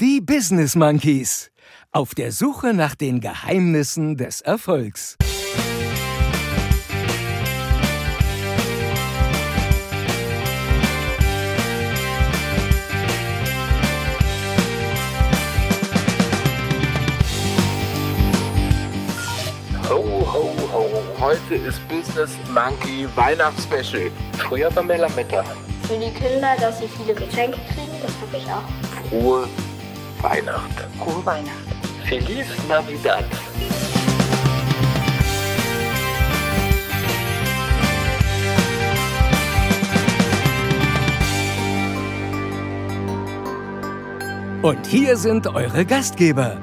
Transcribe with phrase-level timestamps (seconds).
[0.00, 1.50] Die Business Monkeys.
[1.90, 5.16] Auf der Suche nach den Geheimnissen des Erfolgs.
[19.90, 19.98] Ho,
[20.32, 20.86] ho, ho.
[21.18, 24.12] Heute ist Business Monkey Weihnachtsspecial.
[24.34, 25.42] Früher war Lametta.
[25.88, 29.08] Für die Kinder, dass sie viele Geschenke kriegen, das habe ich auch.
[29.08, 29.48] Frohe
[30.22, 30.86] Weihnacht.
[30.98, 31.72] Frohe Weihnachten.
[32.04, 33.24] Feliz Navidad.
[44.60, 46.60] Und hier sind eure Gastgeber,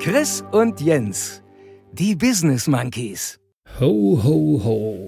[0.00, 1.42] Chris und Jens,
[1.92, 3.38] die Business Monkeys.
[3.78, 5.06] Ho, ho, ho.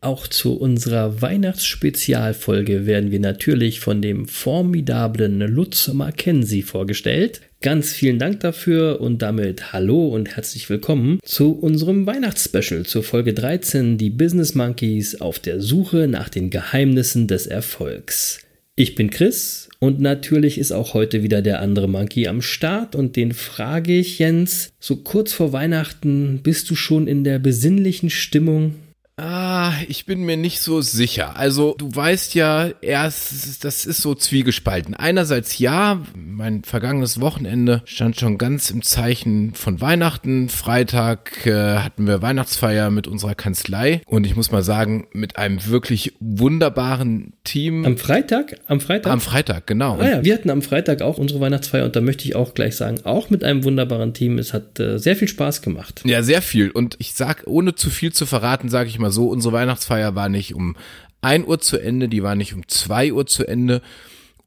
[0.00, 7.40] Auch zu unserer Weihnachtsspezialfolge werden wir natürlich von dem formidablen Lutz Mackenzie vorgestellt.
[7.62, 13.32] Ganz vielen Dank dafür und damit hallo und herzlich willkommen zu unserem Weihnachtsspecial zur Folge
[13.32, 18.40] 13, die Business Monkeys auf der Suche nach den Geheimnissen des Erfolgs.
[18.76, 23.16] Ich bin Chris und natürlich ist auch heute wieder der andere Monkey am Start und
[23.16, 28.74] den frage ich Jens, so kurz vor Weihnachten, bist du schon in der besinnlichen Stimmung?
[29.18, 31.38] Ah, ich bin mir nicht so sicher.
[31.38, 34.92] Also, du weißt ja, erst, das ist so zwiegespalten.
[34.92, 40.50] Einerseits ja, mein vergangenes Wochenende stand schon ganz im Zeichen von Weihnachten.
[40.50, 45.64] Freitag äh, hatten wir Weihnachtsfeier mit unserer Kanzlei und ich muss mal sagen, mit einem
[45.66, 47.86] wirklich wunderbaren Team.
[47.86, 48.56] Am Freitag?
[48.66, 49.10] Am Freitag?
[49.10, 49.96] Am Freitag, genau.
[49.98, 52.76] Ah ja, wir hatten am Freitag auch unsere Weihnachtsfeier und da möchte ich auch gleich
[52.76, 54.36] sagen, auch mit einem wunderbaren Team.
[54.36, 56.02] Es hat äh, sehr viel Spaß gemacht.
[56.04, 56.70] Ja, sehr viel.
[56.70, 60.28] Und ich sag, ohne zu viel zu verraten, sage ich mal so, unsere Weihnachtsfeier war
[60.28, 60.76] nicht um
[61.20, 63.82] 1 Uhr zu Ende, die war nicht um 2 Uhr zu Ende.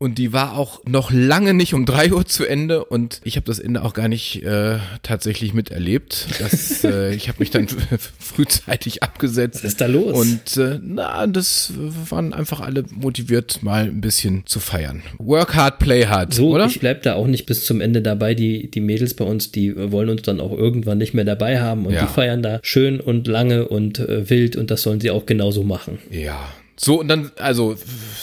[0.02, 3.46] Und die war auch noch lange nicht um drei Uhr zu Ende und ich habe
[3.46, 6.26] das Ende auch gar nicht äh, tatsächlich miterlebt.
[6.40, 7.68] Das, äh, ich habe mich dann
[8.18, 9.58] frühzeitig abgesetzt.
[9.58, 10.14] Was ist da los?
[10.18, 11.74] Und äh, na, das
[12.10, 15.04] waren einfach alle motiviert, mal ein bisschen zu feiern.
[15.18, 16.68] Work hard, play hard, So, oder?
[16.68, 18.36] ich bleib da auch nicht bis zum Ende dabei.
[18.36, 21.86] Die, die Mädels bei uns, die wollen uns dann auch irgendwann nicht mehr dabei haben
[21.86, 22.06] und Ja.
[22.06, 25.64] die feiern da schön und lange und äh, wild und das sollen sie auch genauso
[25.64, 26.00] machen.
[26.10, 26.40] Ja.
[26.82, 27.76] So, und dann, also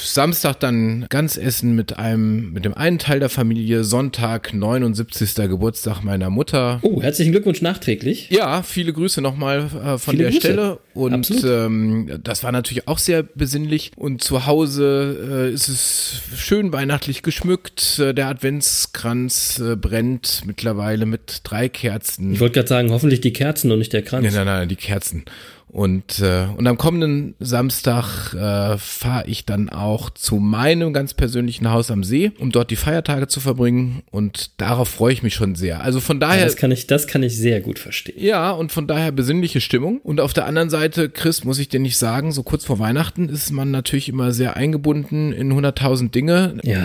[0.02, 5.34] Samstag dann ganz essen mit einem, mit dem einen Teil der Familie, Sonntag, 79.
[5.34, 6.78] Geburtstag meiner Mutter.
[6.80, 8.30] Oh, herzlichen Glückwunsch nachträglich.
[8.30, 10.40] Ja, viele Grüße nochmal äh, von Viele der Grüße.
[10.40, 10.78] Stelle.
[10.94, 13.92] Und ähm, das war natürlich auch sehr besinnlich.
[13.94, 17.98] Und zu Hause äh, ist es schön weihnachtlich geschmückt.
[17.98, 22.32] Äh, der Adventskranz äh, brennt mittlerweile mit drei Kerzen.
[22.32, 24.24] Ich wollte gerade sagen, hoffentlich die Kerzen und nicht der Kranz.
[24.24, 25.24] Nein, nein, nein, die Kerzen.
[25.76, 31.70] Und, äh, und am kommenden Samstag äh, fahre ich dann auch zu meinem ganz persönlichen
[31.70, 34.02] Haus am See, um dort die Feiertage zu verbringen.
[34.10, 35.82] Und darauf freue ich mich schon sehr.
[35.82, 36.44] Also von Ja, daher.
[36.46, 38.14] das, kann ich, das kann ich sehr gut verstehen.
[38.16, 39.98] Ja, und von daher besinnliche Stimmung.
[40.00, 43.28] Und auf der anderen Seite, Chris, muss ich dir nicht sagen, so kurz vor Weihnachten
[43.28, 46.56] ist man natürlich immer sehr eingebunden in 100.000 Dinge.
[46.62, 46.80] Ja,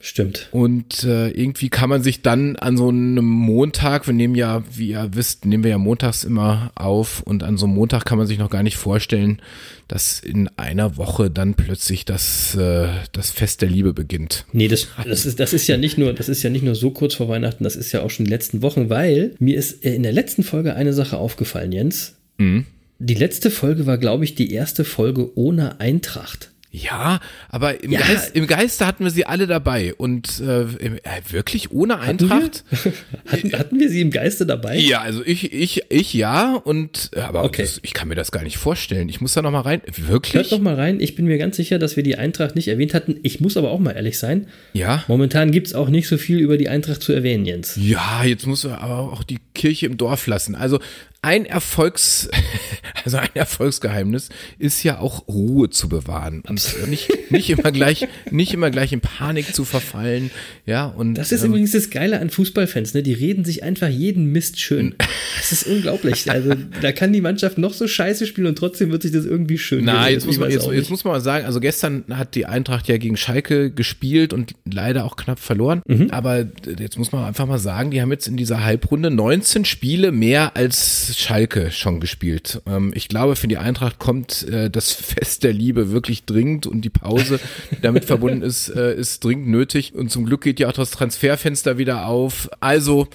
[0.00, 0.48] stimmt.
[0.52, 4.90] Und äh, irgendwie kann man sich dann an so einem Montag, wir nehmen ja, wie
[4.90, 8.26] ihr wisst, nehmen wir ja montags immer auf und an so einem Montag kann man
[8.26, 9.40] sich noch gar nicht vorstellen,
[9.88, 14.44] dass in einer Woche dann plötzlich das, äh, das Fest der Liebe beginnt.
[14.52, 16.90] Nee, das, das, ist, das ist ja nicht nur, das ist ja nicht nur so
[16.90, 19.94] kurz vor Weihnachten, das ist ja auch schon die letzten Wochen, weil mir ist äh,
[19.94, 22.16] in der letzten Folge eine Sache aufgefallen, Jens.
[22.38, 22.66] Mhm.
[23.00, 26.50] Die letzte Folge war, glaube ich, die erste Folge ohne Eintracht.
[26.70, 28.00] Ja, aber im, Ja.
[28.00, 30.98] Geist, im Geiste hatten wir sie alle dabei und äh, äh,
[31.30, 32.62] wirklich ohne Eintracht?
[33.26, 34.76] Hatten, hatten wir sie im Geiste dabei?
[34.76, 37.62] Ja, also ich, ich, ich ja und aber Okay.
[37.62, 39.08] das, ich kann mir das gar nicht vorstellen.
[39.08, 39.80] Ich muss da noch mal rein.
[39.86, 40.50] Hört Wirklich?
[40.50, 41.00] doch mal rein.
[41.00, 43.18] Ich bin mir ganz sicher, dass wir die Eintracht nicht erwähnt hatten.
[43.22, 44.46] Ich muss aber auch mal ehrlich sein.
[44.74, 45.04] Ja.
[45.08, 47.78] Momentan gibt es auch nicht so viel über die Eintracht zu erwähnen, Jens.
[47.80, 50.54] Ja, jetzt muss er aber auch die Kirche im Dorf lassen.
[50.54, 50.80] Also
[51.20, 52.28] ein Erfolgs,
[53.04, 58.54] also ein Erfolgsgeheimnis ist ja auch Ruhe zu bewahren und nicht, nicht immer gleich, nicht
[58.54, 60.30] immer gleich in Panik zu verfallen.
[60.64, 63.02] Ja, und Das ist ähm, übrigens das Geile an Fußballfans, ne?
[63.02, 64.94] Die reden sich einfach jeden Mist schön.
[65.36, 66.30] Das ist unglaublich.
[66.30, 69.58] Also da kann die Mannschaft noch so scheiße spielen und trotzdem wird sich das irgendwie
[69.58, 69.84] schön.
[69.84, 72.86] Na, jetzt muss, man, jetzt, jetzt muss man mal sagen, also gestern hat die Eintracht
[72.86, 75.82] ja gegen Schalke gespielt und leider auch knapp verloren.
[75.86, 76.10] Mhm.
[76.10, 76.46] Aber
[76.78, 80.56] jetzt muss man einfach mal sagen, die haben jetzt in dieser Halbrunde 19 Spiele mehr
[80.56, 82.60] als Schalke schon gespielt.
[82.66, 86.82] Ähm, ich glaube, für die Eintracht kommt äh, das Fest der Liebe wirklich dringend und
[86.82, 87.40] die Pause,
[87.70, 89.94] die damit verbunden ist, äh, ist dringend nötig.
[89.94, 92.50] Und zum Glück geht ja auch das Transferfenster wieder auf.
[92.60, 93.06] Also,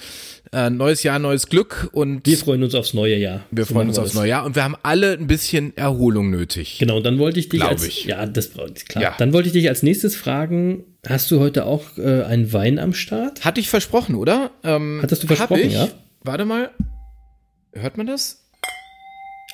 [0.51, 3.45] äh, neues Jahr, neues Glück und Wir freuen uns aufs neue Jahr.
[3.51, 6.77] wir So freuen uns aufs neue Jahr und wir haben alle ein bisschen Erholung nötig.
[6.79, 8.05] Genau, und dann wollte ich dich als, ich.
[8.05, 9.03] ja, das klar.
[9.03, 9.15] Ja.
[9.17, 12.93] Dann wollte ich dich als nächstes fragen, Hast du heute auch äh, einen Wein am
[12.93, 13.43] Start?
[13.43, 14.51] Hatte ich versprochen, oder?
[14.63, 15.73] Ähm, Hattest du versprochen, ich.
[15.73, 15.89] ja?
[16.21, 16.71] Warte mal.
[17.73, 18.39] Hört man das?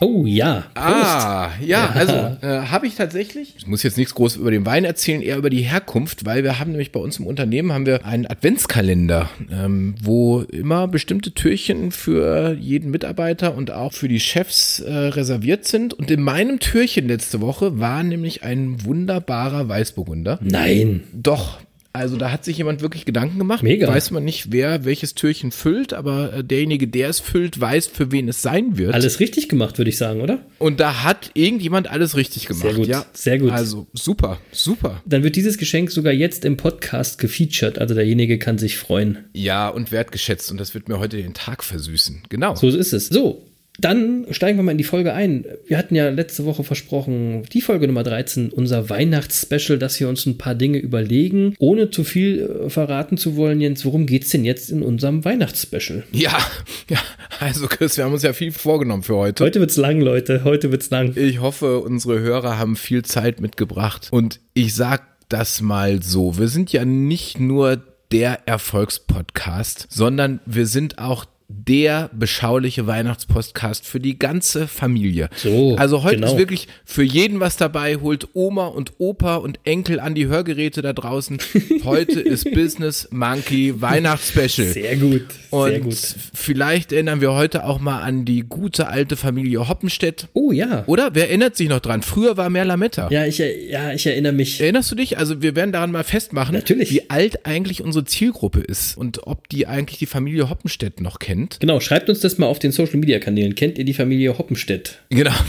[0.01, 0.63] Oh ja.
[0.75, 0.75] Prost.
[0.75, 3.56] Ah, ja, also äh, habe ich tatsächlich.
[3.57, 6.57] Ich muss jetzt nichts groß über den Wein erzählen, eher über die Herkunft, weil wir
[6.57, 11.92] haben nämlich bei uns im Unternehmen haben wir einen Adventskalender, ähm, wo immer bestimmte Türchen
[11.92, 15.94] für jeden Mitarbeiter und auch für die Chefs äh, reserviert sind.
[15.94, 20.39] Und in meinem Türchen letzte Woche war nämlich ein wunderbarer Weißburgunder.
[20.42, 21.04] Nein.
[21.12, 21.60] Doch.
[21.92, 23.64] Also da hat sich jemand wirklich Gedanken gemacht.
[23.64, 23.88] Mega.
[23.88, 28.12] Weiß man nicht, wer welches Türchen füllt, aber äh, derjenige, der es füllt, weiß, für
[28.12, 28.94] wen es sein wird.
[28.94, 30.40] Alles richtig gemacht, würde ich sagen, oder?
[30.60, 32.62] Und da hat irgendjemand alles richtig gemacht.
[32.62, 33.52] Sehr gut, Ja, sehr gut.
[33.52, 35.02] Also super, super.
[35.06, 37.80] Dann wird dieses Geschenk sogar jetzt im Podcast gefeatured.
[37.80, 39.26] Also derjenige kann sich freuen.
[39.34, 40.52] Ja, und wertgeschätzt.
[40.52, 42.24] Und das wird mir heute den Tag versüßen.
[42.30, 42.56] Genau.
[42.56, 43.08] So ist es.
[43.08, 43.49] So,
[43.81, 45.46] dann steigen wir mal in die Folge ein.
[45.66, 50.26] Wir hatten ja letzte Woche versprochen, die Folge Nummer 13, unser Weihnachtsspecial, dass wir uns
[50.26, 51.56] ein paar Dinge überlegen.
[51.60, 56.04] Ohne zu viel äh, verraten zu wollen, Jens, worum geht's denn jetzt in unserem Weihnachtsspecial?
[56.12, 56.38] Ja,
[56.90, 57.00] ja.
[57.40, 59.44] Also Chris, wir haben uns ja viel vorgenommen für heute.
[59.44, 60.44] Heute wird's lang, Leute.
[60.44, 61.14] Heute wird's lang.
[61.16, 64.10] Ich hoffe, unsere Hörer haben viel Zeit mitgebracht.
[64.12, 66.38] Und ich sag das mal so.
[66.38, 67.81] Wir sind ja nicht nur
[68.12, 71.26] der Erfolgspodcast, sondern wir sind auch
[71.69, 75.30] der beschauliche Weihnachtspodcast für die ganze Familie.
[75.36, 76.31] So, also heute genau.
[76.31, 77.98] ist wirklich für jeden was dabei.
[77.98, 81.38] Holt Oma und Opa und Enkel an die Hörgeräte da draußen.
[81.83, 84.68] Heute ist Business Monkey Weihnachtsspecial.
[84.69, 85.25] Sehr gut.
[85.51, 86.16] Und Sehr gut.
[86.33, 90.27] vielleicht erinnern wir heute auch mal an die gute alte Familie Hoppenstedt.
[90.33, 90.83] Oh ja.
[90.88, 91.12] Oder?
[91.13, 92.01] Wer erinnert sich noch dran?
[92.01, 93.10] Früher war mehr Lametta.
[93.12, 94.60] Ja, ich, ja, ich erinnere mich.
[94.60, 95.19] Erinnerst du dich?
[95.19, 96.92] Also wir werden daran mal festmachen, Natürlich.
[96.92, 101.59] wie alt eigentlich unsere Zielgruppe ist und ob die eigentlich die Familie Hoppenstedt noch kennt.
[101.60, 103.56] Genau, schreibt uns das mal auf den Social Media Kanälen.
[103.56, 105.00] Kennt ihr die Familie Hoppenstedt?
[105.10, 105.32] Genau.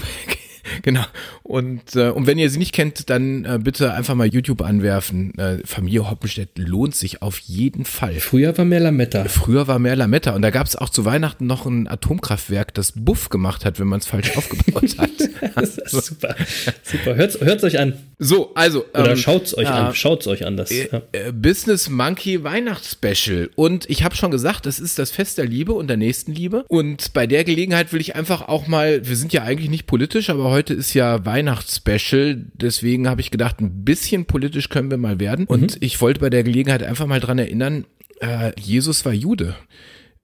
[0.82, 1.04] Genau.
[1.42, 5.36] Und, äh, und wenn ihr sie nicht kennt, dann äh, bitte einfach mal YouTube anwerfen.
[5.38, 8.14] Äh, Familie Hoppenstedt lohnt sich auf jeden Fall.
[8.14, 9.24] Früher war mehr Lametta.
[9.24, 12.92] Früher war mehr Lametta und da gab es auch zu Weihnachten noch ein Atomkraftwerk, das
[12.94, 15.10] Buff gemacht hat, wenn man es falsch aufgebaut hat.
[15.54, 16.36] Das ist super.
[16.82, 17.16] Super.
[17.16, 17.94] Hört's, hört's euch an.
[18.22, 18.84] So, also.
[18.92, 19.94] Oder ähm, schaut's euch äh, an.
[19.94, 20.58] Schaut's euch an.
[20.58, 21.00] Das, ja.
[21.12, 23.48] äh, Business Monkey Weihnachtsspecial.
[23.56, 26.66] Und ich habe schon gesagt, das ist das Fest der Liebe und der Nächstenliebe.
[26.68, 30.28] Und bei der Gelegenheit will ich einfach auch mal, wir sind ja eigentlich nicht politisch,
[30.28, 32.44] aber heute ist ja Weihnachtsspecial.
[32.52, 35.46] Deswegen habe ich gedacht, ein bisschen politisch können wir mal werden.
[35.46, 37.86] Und ich wollte bei der Gelegenheit einfach mal dran erinnern,
[38.20, 39.56] äh, Jesus war Jude.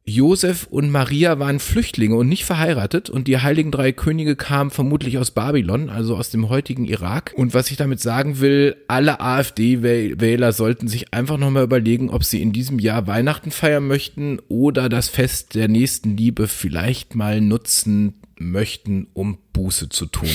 [0.09, 5.19] Josef und Maria waren Flüchtlinge und nicht verheiratet und die heiligen drei Könige kamen vermutlich
[5.19, 7.33] aus Babylon, also aus dem heutigen Irak.
[7.35, 12.41] Und was ich damit sagen will, alle AfD-Wähler sollten sich einfach nochmal überlegen, ob sie
[12.41, 18.15] in diesem Jahr Weihnachten feiern möchten oder das Fest der nächsten Liebe vielleicht mal nutzen
[18.39, 20.29] möchten, um Buße zu tun.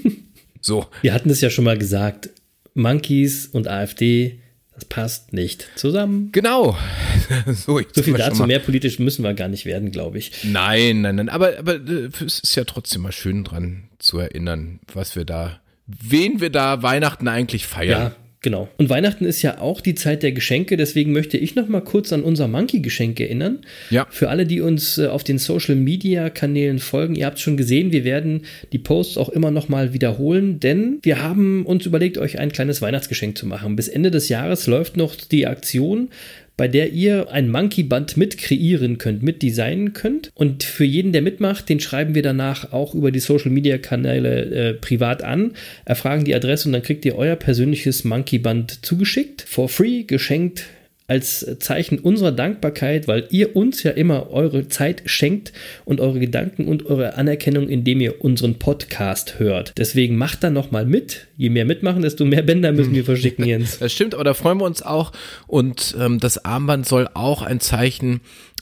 [0.62, 2.30] so, Wir hatten es ja schon mal gesagt.
[2.72, 4.39] Monkeys und AfD,
[4.80, 6.30] das passt nicht zusammen.
[6.32, 6.76] genau.
[7.46, 8.44] so, So viel dazu.
[8.46, 10.44] Mehr politisch müssen wir gar nicht werden, glaube ich.
[10.44, 11.28] Nein, nein, nein.
[11.28, 15.60] Aber, aber äh, es ist ja trotzdem mal schön dran zu erinnern, was wir da,
[15.86, 18.02] wen wir da Weihnachten eigentlich feiern.
[18.02, 18.68] Ja, genau.
[18.78, 22.12] Und Weihnachten ist ja auch die Zeit der Geschenke, deswegen möchte ich noch mal kurz
[22.12, 23.60] an unser Monkey-Geschenk erinnern.
[23.90, 24.06] Ja.
[24.10, 28.42] Für alle, die uns äh, auf den Social-Media-Kanälen folgen, ihr habt schon gesehen, wir werden
[28.72, 32.82] die Posts auch immer noch mal wiederholen, denn wir haben uns überlegt, euch ein kleines
[32.82, 33.76] Weihnachtsgeschenk zu machen.
[33.76, 36.08] Bis Ende des Jahres läuft noch die Aktion,
[36.60, 40.30] bei der ihr ein Monkey-Band mit kreieren könnt, mit designen könnt.
[40.34, 45.24] Und für jeden, der mitmacht, den schreiben wir danach auch über die Social-Media-Kanäle äh, privat
[45.24, 45.52] an,
[45.86, 50.66] erfragen die Adresse und dann kriegt ihr euer persönliches Monkey-Band zugeschickt, for free, geschenkt
[51.10, 55.52] als Zeichen unserer Dankbarkeit, weil ihr uns ja immer eure Zeit schenkt
[55.84, 59.72] und eure Gedanken und eure Anerkennung, indem ihr unseren Podcast hört.
[59.76, 61.26] Deswegen macht da noch mal mit.
[61.36, 63.78] Je mehr mitmachen, desto mehr Bänder müssen wir verschicken, Jens.
[63.80, 65.10] Das stimmt, aber da freuen wir uns auch.
[65.48, 68.20] Und ähm, das Armband soll auch ein Zeichen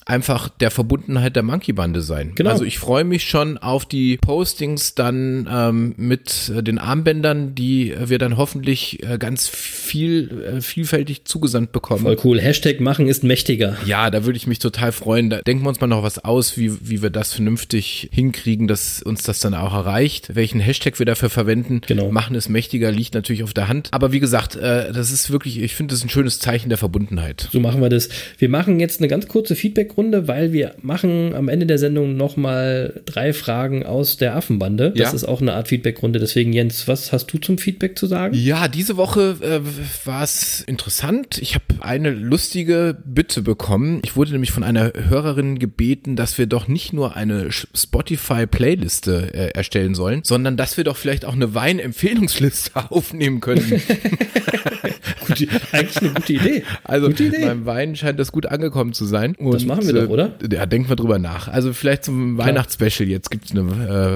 [0.08, 2.32] einfach der Verbundenheit der Monkey-Bande sein.
[2.34, 2.50] Genau.
[2.50, 7.94] Also ich freue mich schon auf die Postings dann ähm, mit äh, den Armbändern, die
[8.06, 12.04] wir dann hoffentlich äh, ganz viel, äh, vielfältig zugesandt bekommen.
[12.04, 12.40] Voll cool.
[12.40, 13.76] Hashtag machen ist mächtiger.
[13.84, 15.28] Ja, da würde ich mich total freuen.
[15.28, 19.02] Da denken wir uns mal noch was aus, wie, wie wir das vernünftig hinkriegen, dass
[19.02, 20.34] uns das dann auch erreicht.
[20.34, 21.82] Welchen Hashtag wir dafür verwenden.
[21.86, 22.10] Genau.
[22.10, 23.88] Machen es mächtiger, liegt natürlich auf der Hand.
[23.92, 27.50] Aber wie gesagt, äh, das ist wirklich, ich finde das ein schönes Zeichen der Verbundenheit.
[27.52, 28.08] So machen wir das.
[28.38, 32.16] Wir machen jetzt eine ganz kurze Feedbackrunde Feedback-Runde, weil wir machen am Ende der Sendung
[32.16, 34.90] nochmal drei Fragen aus der Affenbande.
[34.96, 35.14] Das Ja.
[35.14, 36.18] ist auch eine Art Feedback-Runde.
[36.20, 38.34] Deswegen, Jens, was hast du zum Feedback zu sagen?
[38.34, 39.60] Ja, diese Woche äh,
[40.06, 41.38] war es interessant.
[41.38, 44.00] Ich habe eine lustige Bitte bekommen.
[44.04, 49.48] Ich wurde nämlich von einer Hörerin gebeten, dass wir doch nicht nur eine Spotify-Playliste äh,
[49.50, 53.82] erstellen sollen, sondern dass wir doch vielleicht auch eine Weinempfehlungsliste aufnehmen können.
[55.26, 56.62] Gute, eigentlich eine gute Idee.
[56.84, 57.44] Also gute Idee.
[57.44, 59.34] beim Wein scheint das gut angekommen zu sein.
[59.36, 60.32] Und, machen wir doch, oder?
[60.50, 61.48] Ja, denken wir drüber nach.
[61.48, 63.08] Also vielleicht zum Weihnachtsspecial.
[63.08, 63.60] Jetzt gibt es eine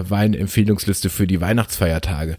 [0.04, 2.36] äh, Weinempfehlungsliste für die Weihnachtsfeiertage.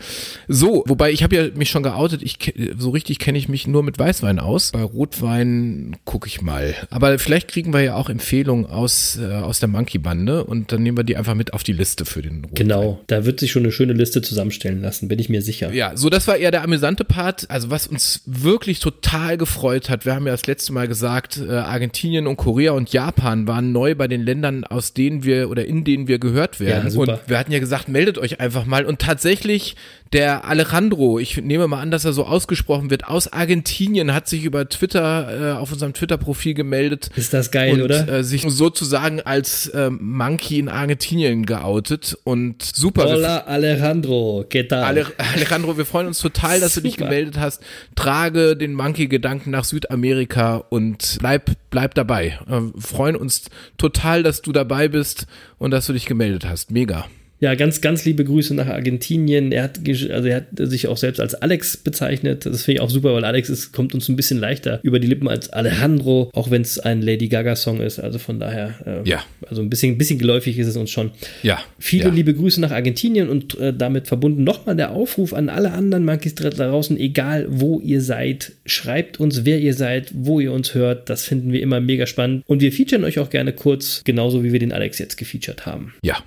[0.48, 2.22] So, wobei ich habe ja mich schon geoutet.
[2.24, 4.72] Ich so richtig kenne ich mich nur mit Weißwein aus.
[4.72, 6.76] Bei Rotwein gucke ich mal.
[6.90, 10.84] Aber vielleicht kriegen wir ja auch Empfehlungen aus äh, aus der Monkey Bande und dann
[10.84, 12.56] nehmen wir die einfach mit auf die Liste für den Rotwein.
[12.56, 15.74] Genau, da wird sich schon eine schöne Liste zusammenstellen lassen, bin ich mir sicher.
[15.74, 17.50] Ja, so das war eher der amüsante Part.
[17.50, 21.52] Also was uns wirklich total gefreut hat, wir haben ja das letzte Mal gesagt, äh,
[21.52, 25.84] Argentinien und Korea und Japan waren neu bei den Ländern, aus denen wir oder in
[25.84, 26.92] denen wir gehört werden.
[26.92, 28.86] Ja, und wir hatten ja gesagt, meldet euch einfach mal.
[28.86, 29.76] Und tatsächlich,
[30.14, 34.44] der Alejandro, ich nehme mal an, dass er so ausgesprochen wird, aus Argentinien hat sich
[34.44, 37.10] über Twitter, äh, auf unserem Twitter-Profil gemeldet.
[37.16, 38.08] Ist das geil, und, oder?
[38.08, 43.06] Äh, sich sozusagen als äh, Monkey in Argentinien geoutet und super.
[43.06, 44.84] Hola Alejandro, ¿qué tal?
[44.84, 47.06] Ale Alejandro, wir freuen uns total, dass du dich Super.
[47.06, 47.62] gemeldet hast.
[47.96, 52.40] Trage den Monkey-Gedanken nach Südamerika und bleib, bleib dabei.
[52.50, 53.46] Ähm, freuen uns
[53.78, 55.26] total, dass du dabei bist
[55.58, 56.70] und dass du dich gemeldet hast.
[56.70, 57.06] Mega.
[57.40, 59.52] Ja, ganz, ganz liebe Grüße nach Argentinien.
[59.52, 62.46] Er hat, also er hat sich auch selbst als Alex bezeichnet.
[62.46, 65.08] Das finde ich auch super, weil Alex ist, kommt uns ein bisschen leichter über die
[65.08, 68.00] Lippen als Alejandro, auch wenn es ein Lady Gaga-Song ist.
[68.00, 69.24] Also von daher, äh, Ja.
[69.50, 71.12] also ein bisschen, ein bisschen geläufig ist es uns schon.
[71.42, 71.60] Ja.
[71.80, 72.12] Viele ja.
[72.12, 76.36] liebe Grüße nach Argentinien und äh, damit verbunden nochmal der Aufruf an alle anderen Monkeys
[76.36, 81.10] da draußen, egal wo ihr seid, schreibt uns, wer ihr seid, wo ihr uns hört.
[81.10, 82.44] Das finden wir immer mega spannend.
[82.48, 85.94] Und wir featuren euch auch gerne kurz, genauso wie wir den Alex jetzt gefeatured haben.
[86.04, 86.24] Ja.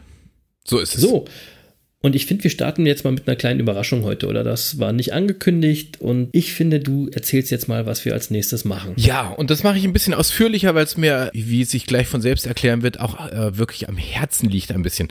[0.67, 1.01] So ist es.
[1.01, 1.27] So.
[2.03, 4.45] Und ich finde, wir starten jetzt mal mit einer kleinen Überraschung heute, oder?
[4.45, 8.65] Das war nicht angekündigt und ich finde, du erzählst jetzt mal, was wir als nächstes
[8.65, 8.93] machen.
[8.97, 12.07] Ja, und das mache ich ein bisschen ausführlicher, weil es mir, wie es sich gleich
[12.07, 15.09] von selbst erklären wird, auch äh, wirklich am Herzen liegt ein bisschen.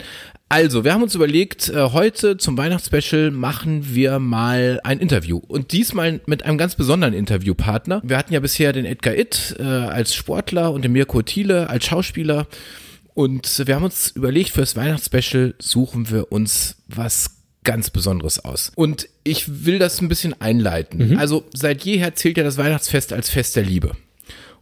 [0.48, 5.42] Also, wir haben uns überlegt, äh, heute zum Weihnachtsspecial machen wir mal ein Interview.
[5.48, 8.00] Und diesmal mit einem ganz besonderen Interviewpartner.
[8.04, 11.84] Wir hatten ja bisher den Edgar Itt äh, als Sportler und den Mirko Thiele als
[11.84, 12.46] Schauspieler.
[13.16, 17.30] Und wir haben uns überlegt, fürs Weihnachtsspecial suchen wir uns was
[17.64, 18.72] ganz Besonderes aus.
[18.74, 21.00] Und ich will das ein bisschen einleiten.
[21.18, 23.92] Also seit jeher zählt ja das Weihnachtsfest als Fest der Liebe.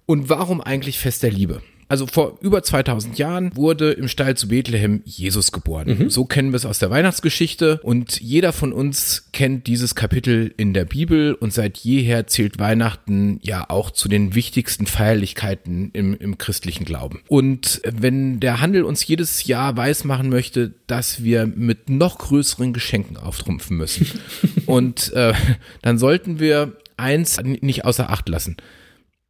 [0.07, 1.63] Und warum eigentlich Fest der Liebe?
[1.89, 6.11] Also vor über 2000 Jahren wurde im Stall zu Bethlehem Jesus geboren.
[6.11, 10.75] So kennen wir es aus der Weihnachtsgeschichte und jeder von uns kennt dieses Kapitel in
[10.75, 16.39] der Bibel und seit jeher zählt Weihnachten ja auch zu den wichtigsten Feierlichkeiten im, im
[16.39, 17.21] christlichen Glauben.
[17.29, 23.17] Und wenn der Handel uns jedes Jahr weismachen möchte, dass wir mit noch größeren Geschenken
[23.17, 24.07] auftrumpfen müssen
[24.67, 25.35] und äh,
[25.83, 28.57] dann sollten wir eins nicht außer Acht lassen.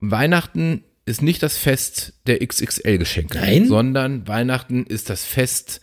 [0.00, 3.68] Weihnachten ist nicht das Fest der XXL-Geschenke, Nein?
[3.68, 5.80] sondern Weihnachten ist das Fest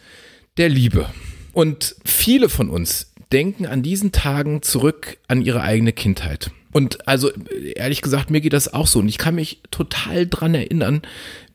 [0.58, 1.10] der Liebe.
[1.54, 6.52] Und viele von uns denken an diesen Tagen zurück an ihre eigene Kindheit.
[6.72, 7.32] Und also
[7.76, 9.00] ehrlich gesagt, mir geht das auch so.
[9.00, 11.02] Und ich kann mich total dran erinnern,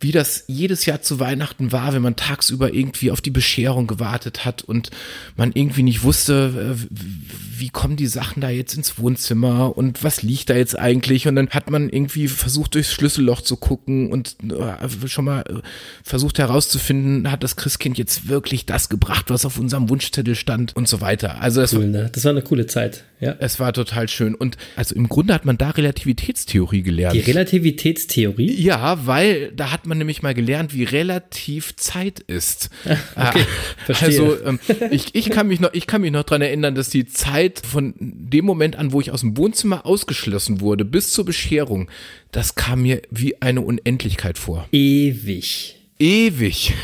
[0.01, 4.45] wie das jedes Jahr zu Weihnachten war, wenn man tagsüber irgendwie auf die Bescherung gewartet
[4.45, 4.91] hat und
[5.37, 6.97] man irgendwie nicht wusste, äh,
[7.59, 11.27] wie kommen die Sachen da jetzt ins Wohnzimmer und was liegt da jetzt eigentlich?
[11.27, 15.61] Und dann hat man irgendwie versucht, durchs Schlüsselloch zu gucken und äh, schon mal äh,
[16.03, 20.89] versucht herauszufinden, hat das Christkind jetzt wirklich das gebracht, was auf unserem Wunschzettel stand und
[20.89, 21.41] so weiter.
[21.41, 22.11] Also das Cool, ne?
[22.13, 23.05] Das war eine coole Zeit.
[23.19, 23.35] Ja.
[23.39, 24.35] es war total schön.
[24.35, 27.15] Und also im Grunde hat man da Relativitätstheorie gelernt.
[27.15, 28.61] Die Relativitätstheorie.
[28.61, 32.71] ja, weil da hat man nämlich mal gelernt, wie relativ Zeit ist.
[33.17, 33.45] Okay,
[33.85, 34.07] verstehe.
[34.07, 37.07] Also ähm, ich, ich kann mich noch, ich kann mich noch dran erinnern, dass die
[37.07, 41.91] Zeit von dem Moment an, wo ich aus dem Wohnzimmer ausgeschlossen wurde, bis zur Bescherung,
[42.31, 44.69] das kam mir wie eine Unendlichkeit vor.
[44.71, 45.77] Ewig.
[45.99, 46.75] Ewig.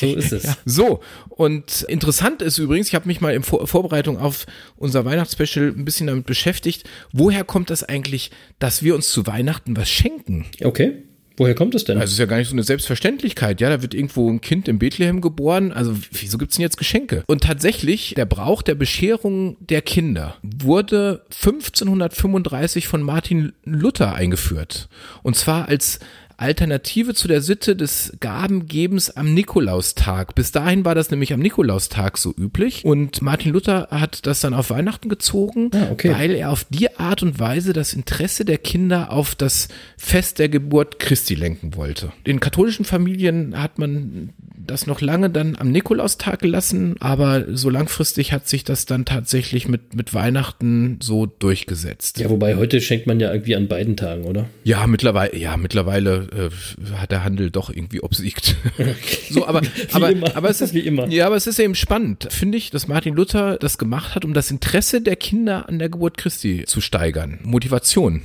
[0.00, 0.56] So ist es.
[0.64, 5.68] So, und interessant ist übrigens, ich habe mich mal in Vor Vorbereitung auf unser Weihnachtsspecial
[5.68, 10.46] ein bisschen damit beschäftigt, woher kommt das eigentlich, dass wir uns zu Weihnachten was schenken?
[10.62, 11.02] Okay.
[11.36, 11.96] Woher kommt es denn?
[11.96, 14.68] Also es ist ja gar nicht so eine Selbstverständlichkeit, ja, da wird irgendwo ein Kind
[14.68, 17.24] in Bethlehem geboren, also wieso gibt's denn jetzt Geschenke?
[17.26, 24.88] Und tatsächlich, der Brauch der Bescherung der Kinder wurde 1535 von Martin Luther eingeführt.
[25.22, 26.00] Und zwar als
[26.38, 30.34] Alternative zu der Sitte des Gabengebens am Nikolaustag.
[30.34, 34.54] Bis dahin war das nämlich am Nikolaustag so üblich und Martin Luther hat das dann
[34.54, 36.12] auf Weihnachten gezogen, Ah, okay.
[36.12, 40.48] weil er auf die Art und Weise das Interesse der Kinder auf das Fest der
[40.48, 42.12] Geburt Christi lenken wollte.
[42.24, 44.30] In katholischen Familien hat man
[44.64, 49.66] das noch lange dann am Nikolaustag gelassen, aber so langfristig hat sich das dann tatsächlich
[49.68, 52.18] mit, mit Weihnachten so durchgesetzt.
[52.20, 54.46] Ja, wobei heute schenkt man ja irgendwie an beiden Tagen, oder?
[54.62, 56.50] Ja, mittlerweile, ja, mittlerweile äh,
[56.96, 58.56] hat der Handel doch irgendwie obsiegt.
[59.30, 59.62] so, aber,
[59.92, 60.36] aber, immer.
[60.36, 61.08] aber es ist, Wie immer.
[61.08, 64.34] ja, aber es ist eben spannend, finde ich, dass Martin Luther das gemacht hat, um
[64.34, 67.38] das Interesse der Kinder an der Geburt Christi zu steigern.
[67.42, 68.22] Motivation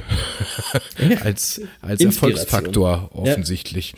[1.23, 2.01] als, als.
[2.01, 3.93] Erfolgsfaktor offensichtlich.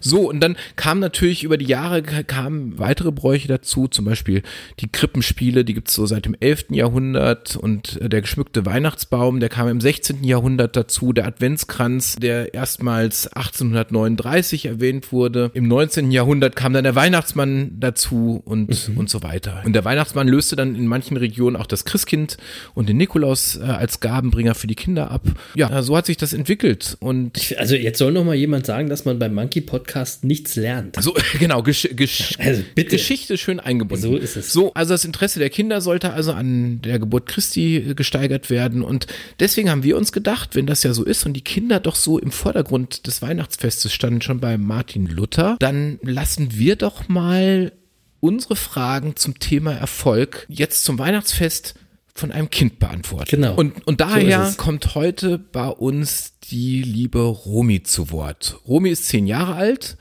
[0.00, 4.42] So, und dann kam natürlich über die Jahre kamen weitere Bräuche dazu, zum Beispiel
[4.80, 6.66] die Krippenspiele, die gibt's so seit dem 11.
[6.70, 10.24] Jahrhundert und äh, der geschmückte Weihnachtsbaum, der kam im 16.
[10.24, 15.50] Jahrhundert dazu, der Adventskranz, der erstmals 1839 erwähnt wurde.
[15.54, 16.10] Im 19.
[16.10, 19.62] Jahrhundert kam dann der Weihnachtsmann dazu und, und so weiter.
[19.64, 22.36] Und der Weihnachtsmann löste dann in manchen Regionen auch das Christkind
[22.74, 25.22] und den Nikolaus äh, als Gabenbringer für die Kinder ab.
[25.54, 28.88] Ja, so hat sich das entwickelt und Ich- Also jetzt soll noch mal jemand sagen,
[28.88, 30.96] dass man beim Monkey Podcast nichts lernt.
[31.02, 32.62] So, genau, Gesch Gesch Also.
[32.74, 34.02] Geschichte schön eingebunden.
[34.02, 34.52] So ist es.
[34.52, 38.82] So, also das Interesse der Kinder sollte also an der Geburt Christi äh, gesteigert werden.
[38.82, 39.06] Und
[39.40, 42.18] deswegen haben wir uns gedacht, wenn das ja so ist und die Kinder doch so
[42.18, 47.72] im Vordergrund des Weihnachtsfestes standen, schon bei Martin Luther, dann lassen wir doch mal
[48.20, 51.74] unsere Fragen zum Thema Erfolg jetzt zum Weihnachtsfest
[52.14, 53.30] von einem Kind beantworten.
[53.30, 53.54] Genau.
[53.56, 54.56] Und, und So daher es.
[54.56, 58.60] kommt heute bei uns die liebe Romi zu Wort.
[58.68, 59.96] Romi ist zehn Jahre alt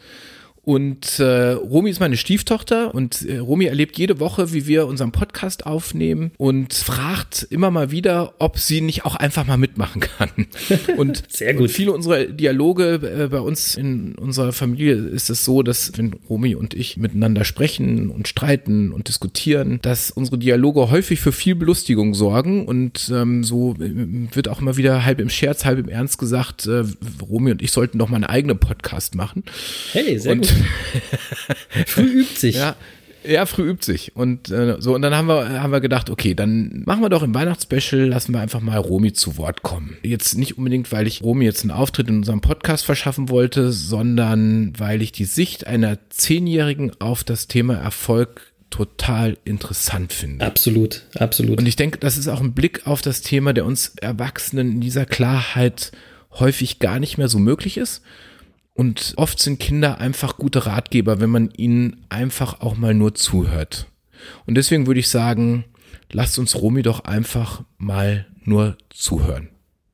[0.66, 5.12] und äh, Romi ist meine Stieftochter und äh, Romi erlebt jede Woche, wie wir unseren
[5.12, 10.30] Podcast aufnehmen und fragt immer mal wieder, ob sie nicht auch einfach mal mitmachen kann.
[10.98, 11.64] Und Sehr gut.
[11.64, 16.14] Und viele unserer Dialoge äh, bei uns in unserer Familie ist es so, dass wenn
[16.30, 21.56] Romi und ich miteinander sprechen und streiten und diskutieren, dass unsere Dialoge häufig für viel
[21.56, 23.92] Belustigung sorgen und ähm, so äh,
[24.36, 26.84] wird auch immer wieder halb im Scherz, halb im Ernst gesagt, äh,
[27.22, 29.44] Romi und ich sollten doch mal einen eigenen Podcast machen.
[29.92, 30.53] Hey, sehr Und- gut.
[31.88, 32.56] Früh übt sich.
[32.56, 32.76] Ja,
[33.26, 34.16] ja, früh übt sich.
[34.16, 37.24] Und äh, so, und dann haben wir, haben wir gedacht, okay, dann machen wir doch
[37.24, 39.98] im Weihnachtsspecial, lassen wir einfach mal Romi zu Wort kommen.
[40.04, 44.74] Jetzt nicht unbedingt, weil ich Romi jetzt einen Auftritt in unserem Podcast verschaffen wollte, sondern
[44.78, 50.44] weil ich die Sicht einer Zehnjährigen auf das Thema Erfolg total interessant finde.
[50.44, 51.60] Absolut, absolut.
[51.60, 54.82] Und ich denke, das ist auch ein Blick auf das Thema, der uns Erwachsenen in
[54.82, 55.92] dieser Klarheit
[56.40, 58.02] häufig gar nicht mehr so möglich ist.
[58.74, 63.88] Und oft sind Kinder einfach gute Ratgeber, wenn man ihnen einfach auch mal nur zuhört.
[64.46, 65.66] Und deswegen würde ich sagen,
[66.12, 69.50] lasst uns Romi doch einfach mal nur zuhören.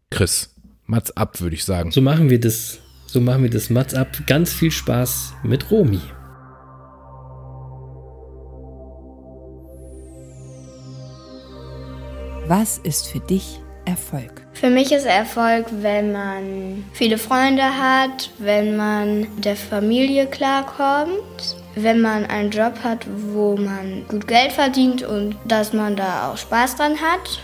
[0.10, 1.92] Chris, Mats ab, würde ich sagen.
[1.92, 2.80] so machen wir das.
[3.06, 4.08] So machen wir das Mats ab.
[4.28, 6.00] Ganz viel Spaß mit Romi.
[12.48, 14.49] Was ist für dich Erfolg?
[14.60, 22.02] Für mich ist Erfolg, wenn man viele Freunde hat, wenn man der Familie klarkommt, wenn
[22.02, 26.76] man einen Job hat, wo man gut Geld verdient und dass man da auch Spaß
[26.76, 27.40] dran hat.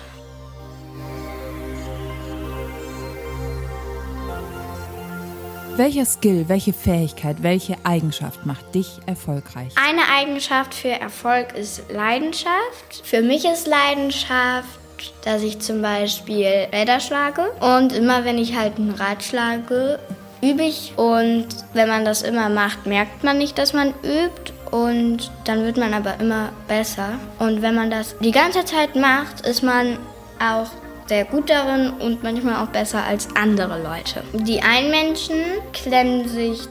[5.77, 9.73] Welcher Skill, welche Fähigkeit, welche Eigenschaft macht dich erfolgreich?
[9.81, 13.03] Eine Eigenschaft für Erfolg ist Leidenschaft.
[13.03, 14.79] Für mich ist Leidenschaft,
[15.23, 17.51] dass ich zum Beispiel Räder schlage.
[17.59, 19.99] Und immer wenn ich halt ein Rad schlage,
[20.41, 20.93] übe ich.
[20.97, 24.53] Und wenn man das immer macht, merkt man nicht, dass man übt.
[24.71, 27.13] Und dann wird man aber immer besser.
[27.39, 29.97] Und wenn man das die ganze Zeit macht, ist man
[30.39, 30.67] auch
[31.07, 34.23] sehr gut darin und manchmal auch besser als andere Leute.
[34.33, 35.35] Die einen Menschen
[35.71, 36.61] klemmen sich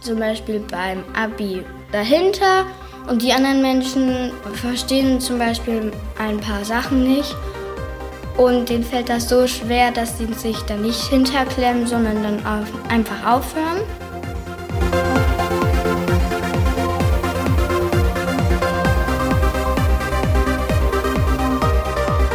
[0.00, 2.64] zum Beispiel beim Abi dahinter
[3.08, 7.34] und die anderen Menschen verstehen zum Beispiel ein paar Sachen nicht
[8.36, 12.68] und denen fällt das so schwer, dass sie sich da nicht hinterklemmen, sondern dann auf,
[12.88, 13.82] einfach aufhören.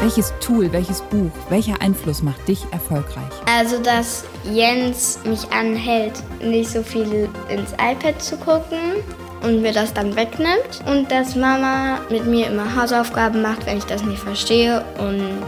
[0.01, 3.23] Welches Tool, welches Buch, welcher Einfluss macht dich erfolgreich?
[3.45, 9.03] Also, dass Jens mich anhält, nicht so viel ins iPad zu gucken
[9.43, 10.81] und mir das dann wegnimmt.
[10.85, 15.43] Und dass Mama mit mir immer Hausaufgaben macht, wenn ich das nicht verstehe und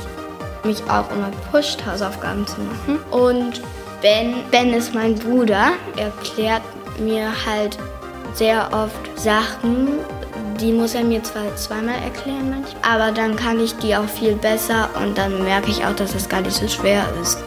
[0.65, 2.99] mich auch immer pusht, Hausaufgaben zu machen.
[3.11, 3.61] Und
[4.01, 6.61] Ben, Ben ist mein Bruder, erklärt
[6.99, 7.77] mir halt
[8.33, 9.99] sehr oft Sachen.
[10.59, 14.35] Die muss er mir zwar zweimal erklären, manchmal, aber dann kann ich die auch viel
[14.35, 17.37] besser und dann merke ich auch, dass das gar nicht so schwer ist.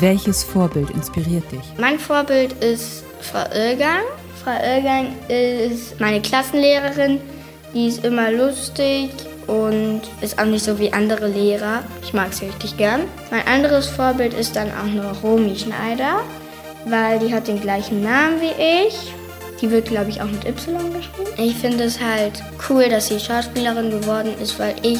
[0.00, 1.62] Welches Vorbild inspiriert dich?
[1.78, 4.02] Mein Vorbild ist Frau Irgang.
[4.44, 7.18] Frau Irgang ist meine Klassenlehrerin.
[7.72, 9.08] Die ist immer lustig
[9.46, 11.82] und ist auch nicht so wie andere Lehrer.
[12.02, 13.00] Ich mag sie richtig gern.
[13.30, 16.20] Mein anderes Vorbild ist dann auch noch Romy Schneider,
[16.84, 19.14] weil die hat den gleichen Namen wie ich.
[19.62, 21.30] Die wird, glaube ich, auch mit Y geschrieben.
[21.38, 24.98] Ich finde es halt cool, dass sie Schauspielerin geworden ist, weil ich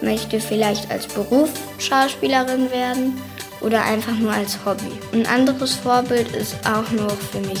[0.00, 3.22] möchte vielleicht als Beruf Schauspielerin werden
[3.60, 4.90] oder einfach nur als Hobby.
[5.12, 7.60] Ein anderes Vorbild ist auch nur für mich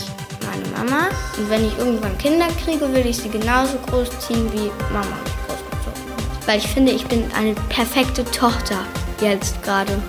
[0.54, 1.08] meine Mama.
[1.36, 6.16] Und wenn ich irgendwann Kinder kriege, will ich sie genauso großziehen wie Mama mich großgezogen
[6.16, 6.46] hat.
[6.46, 8.78] Weil ich finde, ich bin eine perfekte Tochter
[9.20, 10.00] jetzt gerade.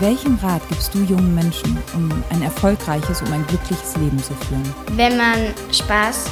[0.00, 4.74] Welchen Rat gibst du jungen Menschen, um ein erfolgreiches, um ein glückliches Leben zu führen?
[4.92, 6.24] Wenn man Spaß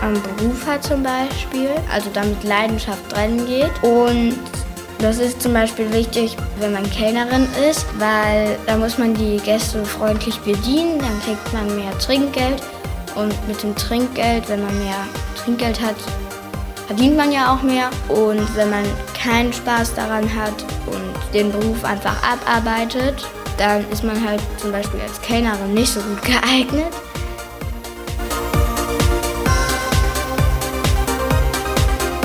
[0.00, 4.38] am Beruf hat zum Beispiel, also damit Leidenschaft drin geht und
[5.00, 9.84] das ist zum Beispiel wichtig, wenn man Kellnerin ist, weil da muss man die Gäste
[9.84, 12.62] freundlich bedienen, dann kriegt man mehr Trinkgeld
[13.14, 15.06] und mit dem Trinkgeld, wenn man mehr
[15.42, 15.94] Trinkgeld hat,
[16.86, 18.84] verdient man ja auch mehr und wenn man
[19.14, 25.00] keinen Spaß daran hat und den Beruf einfach abarbeitet, dann ist man halt zum Beispiel
[25.00, 26.92] als Kellnerin nicht so gut geeignet.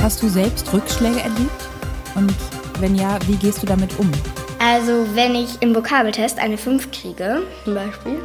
[0.02, 1.70] Hast du selbst Rückschläge erlebt?
[2.16, 2.34] Und
[2.80, 4.12] wenn ja, wie gehst du damit um?
[4.60, 8.20] Also wenn ich im Vokabeltest eine 5 kriege, zum Beispiel,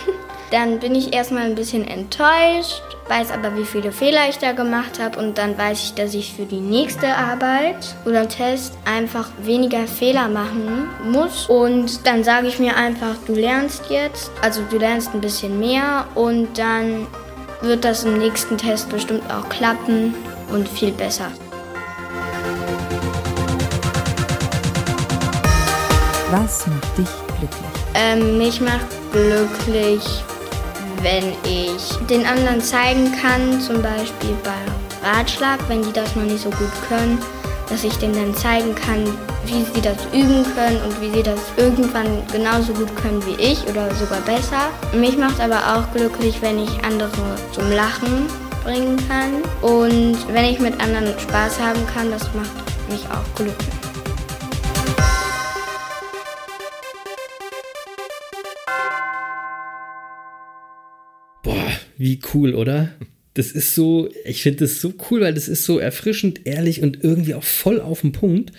[0.50, 5.00] dann bin ich erstmal ein bisschen enttäuscht, weiß aber, wie viele Fehler ich da gemacht
[5.00, 9.86] habe und dann weiß ich, dass ich für die nächste Arbeit oder Test einfach weniger
[9.86, 15.14] Fehler machen muss und dann sage ich mir einfach, du lernst jetzt, also du lernst
[15.14, 17.06] ein bisschen mehr und dann
[17.62, 20.14] wird das im nächsten Test bestimmt auch klappen
[20.52, 21.30] und viel besser.
[26.30, 27.08] Was macht dich
[27.38, 27.70] glücklich?
[27.94, 30.02] Ähm, mich macht glücklich,
[31.02, 36.42] wenn ich den anderen zeigen kann, zum Beispiel bei Ratschlag, wenn die das noch nicht
[36.42, 37.18] so gut können,
[37.68, 39.04] dass ich denen dann zeigen kann,
[39.44, 43.64] wie sie das üben können und wie sie das irgendwann genauso gut können wie ich
[43.68, 44.70] oder sogar besser.
[44.92, 48.26] Mich macht aber auch glücklich, wenn ich andere zum Lachen
[48.64, 52.50] bringen kann und wenn ich mit anderen Spaß haben kann, das macht
[52.88, 53.75] mich auch glücklich.
[61.96, 62.90] Wie cool, oder?
[63.34, 67.04] Das ist so, ich finde das so cool, weil das ist so erfrischend, ehrlich und
[67.04, 68.52] irgendwie auch voll auf den Punkt.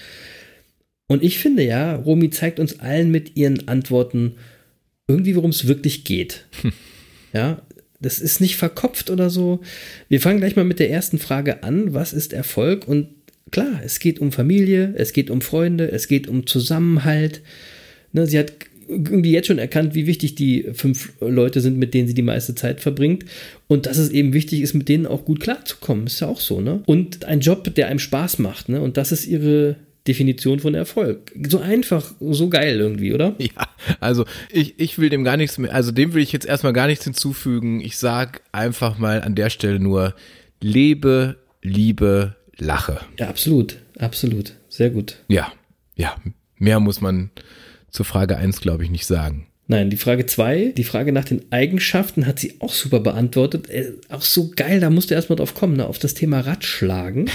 [1.08, 4.36] Und ich finde ja, Romy zeigt uns allen mit ihren Antworten
[5.08, 6.46] irgendwie, worum es wirklich geht.
[7.34, 7.62] Ja,
[8.00, 9.60] das ist nicht verkopft oder so.
[10.08, 11.94] Wir fangen gleich mal mit der ersten Frage an.
[11.94, 12.88] Was ist Erfolg?
[12.88, 13.10] Und
[13.52, 17.42] klar, es geht um Familie, es geht um Freunde, es geht um Zusammenhalt.
[18.14, 18.54] Ne, sie hat
[18.88, 22.56] irgendwie jetzt schon erkannt, wie wichtig die fünf Leute sind, mit denen sie die meiste
[22.56, 23.26] Zeit verbringt.
[23.68, 26.08] Und dass es eben wichtig ist, mit denen auch gut klarzukommen.
[26.08, 26.82] Ist ja auch so, ne?
[26.86, 28.82] Und ein Job, der einem Spaß macht, ne?
[28.82, 29.76] Und das ist ihre
[30.08, 31.34] Definition von Erfolg.
[31.48, 33.36] So einfach, so geil irgendwie, oder?
[33.40, 33.68] Ja,
[34.00, 36.88] also ich, ich will dem gar nichts mehr, also dem will ich jetzt erstmal gar
[36.88, 37.82] nichts hinzufügen.
[37.82, 40.16] Ich sag einfach mal an der Stelle nur,
[40.62, 43.02] lebe, liebe, lache.
[43.20, 44.54] Ja, absolut, absolut.
[44.70, 45.18] Sehr gut.
[45.28, 45.52] Ja,
[45.96, 46.16] ja,
[46.58, 47.32] mehr muss man
[47.90, 49.48] zur Frage 1, glaube ich, nicht sagen.
[49.70, 53.70] Nein, die Frage 2, die Frage nach den Eigenschaften hat sie auch super beantwortet.
[53.70, 57.30] Äh, auch so geil, da musste erstmal drauf kommen, ne, auf das Thema Radschlagen.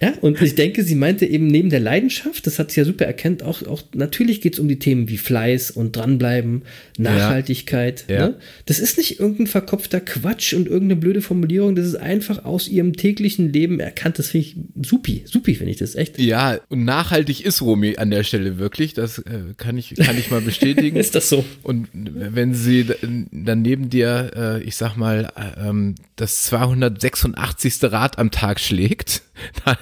[0.00, 3.04] Ja, und ich denke, sie meinte eben neben der Leidenschaft, das hat sie ja super
[3.04, 6.62] erkannt, auch, auch natürlich geht es um die Themen wie Fleiß und dranbleiben,
[6.98, 8.04] Nachhaltigkeit.
[8.08, 8.28] Ja, ja.
[8.28, 8.34] Ne?
[8.66, 12.94] Das ist nicht irgendein verkopfter Quatsch und irgendeine blöde Formulierung, das ist einfach aus ihrem
[12.94, 14.18] täglichen Leben erkannt.
[14.18, 16.18] Das finde ich supi, supi finde ich das echt.
[16.18, 20.30] Ja, und nachhaltig ist Romy an der Stelle wirklich, das äh, kann, ich, kann ich
[20.30, 20.96] mal bestätigen.
[21.02, 21.44] ist das so?
[21.62, 22.86] Und wenn sie
[23.30, 27.84] dann neben dir, äh, ich sag mal, äh, ähm, das 286.
[27.84, 29.22] Rad am Tag schlägt,
[29.64, 29.76] dann,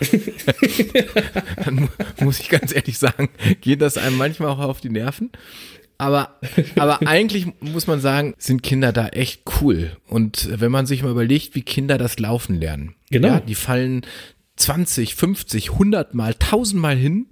[1.64, 1.88] dann
[2.20, 3.28] muss ich ganz ehrlich sagen,
[3.60, 5.30] geht das einem manchmal auch auf die Nerven.
[5.98, 6.38] Aber,
[6.76, 9.96] aber eigentlich muss man sagen, sind Kinder da echt cool.
[10.08, 12.94] Und wenn man sich mal überlegt, wie Kinder das Laufen lernen.
[13.10, 13.28] Genau.
[13.28, 14.06] Ja, die fallen
[14.56, 17.26] 20, 50, 100 Mal, 1000 Mal hin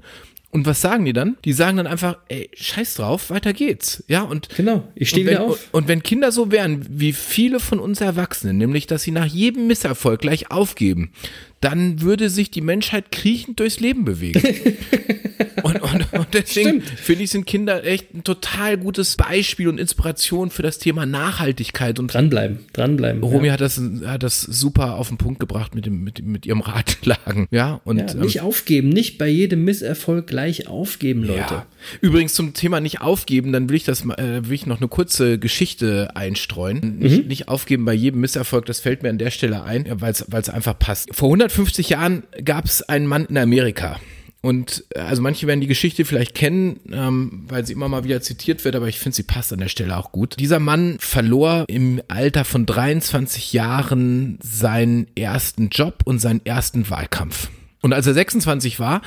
[0.51, 1.37] Und was sagen die dann?
[1.45, 4.03] Die sagen dann einfach, ey, scheiß drauf, weiter geht's.
[4.09, 5.69] Ja, und Genau, ich stehe wieder auf.
[5.73, 9.27] Und, und wenn Kinder so wären, wie viele von uns Erwachsenen, nämlich, dass sie nach
[9.27, 11.13] jedem Misserfolg gleich aufgeben,
[11.61, 14.43] dann würde sich die Menschheit kriechend durchs Leben bewegen.
[15.63, 20.51] und, und, und deswegen finde ich, sind Kinder echt ein total gutes Beispiel und Inspiration
[20.51, 21.99] für das Thema Nachhaltigkeit.
[21.99, 23.23] Und Dranbleiben, dranbleiben.
[23.23, 23.55] Romy ja.
[23.55, 27.49] hat, das, hat das super auf den Punkt gebracht mit, dem, mit, mit ihrem Ratschlagen.
[27.51, 31.39] Ja, und Ja, ähm, nicht aufgeben, nicht bei jedem Misserfolg gleich aufgeben, Leute.
[31.39, 31.67] Ja.
[32.01, 35.39] Übrigens zum Thema nicht aufgeben, dann will ich das äh, will ich noch eine kurze
[35.39, 36.99] Geschichte einstreuen.
[36.99, 40.49] Nicht, nicht aufgeben bei jedem Misserfolg, das fällt mir an der Stelle ein, weil es
[40.49, 41.15] einfach passt.
[41.15, 43.99] Vor 150 Jahren gab es einen Mann in Amerika.
[44.41, 48.21] Und äh, also manche werden die Geschichte vielleicht kennen, ähm, weil sie immer mal wieder
[48.21, 50.37] zitiert wird, aber ich finde, sie passt an der Stelle auch gut.
[50.39, 57.49] Dieser Mann verlor im Alter von 23 Jahren seinen ersten Job und seinen ersten Wahlkampf.
[57.81, 59.03] Und als er 26 war,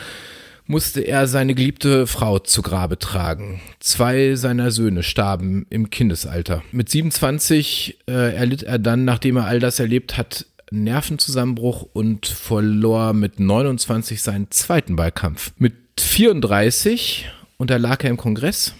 [0.72, 3.62] musste er seine geliebte Frau zu Grabe tragen.
[3.80, 6.64] Zwei seiner Söhne starben im Kindesalter.
[6.72, 13.14] Mit 27 äh, erlitt er dann, nachdem er all das erlebt hat, Nervenzusammenbruch und verlor
[13.14, 15.52] mit 29 seinen zweiten Wahlkampf.
[15.58, 18.74] Mit 34 unterlag er im Kongress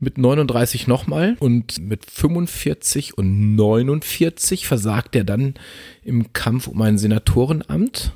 [0.00, 5.54] mit 39 nochmal und mit 45 und 49 versagt er dann
[6.04, 8.12] im Kampf um ein Senatorenamt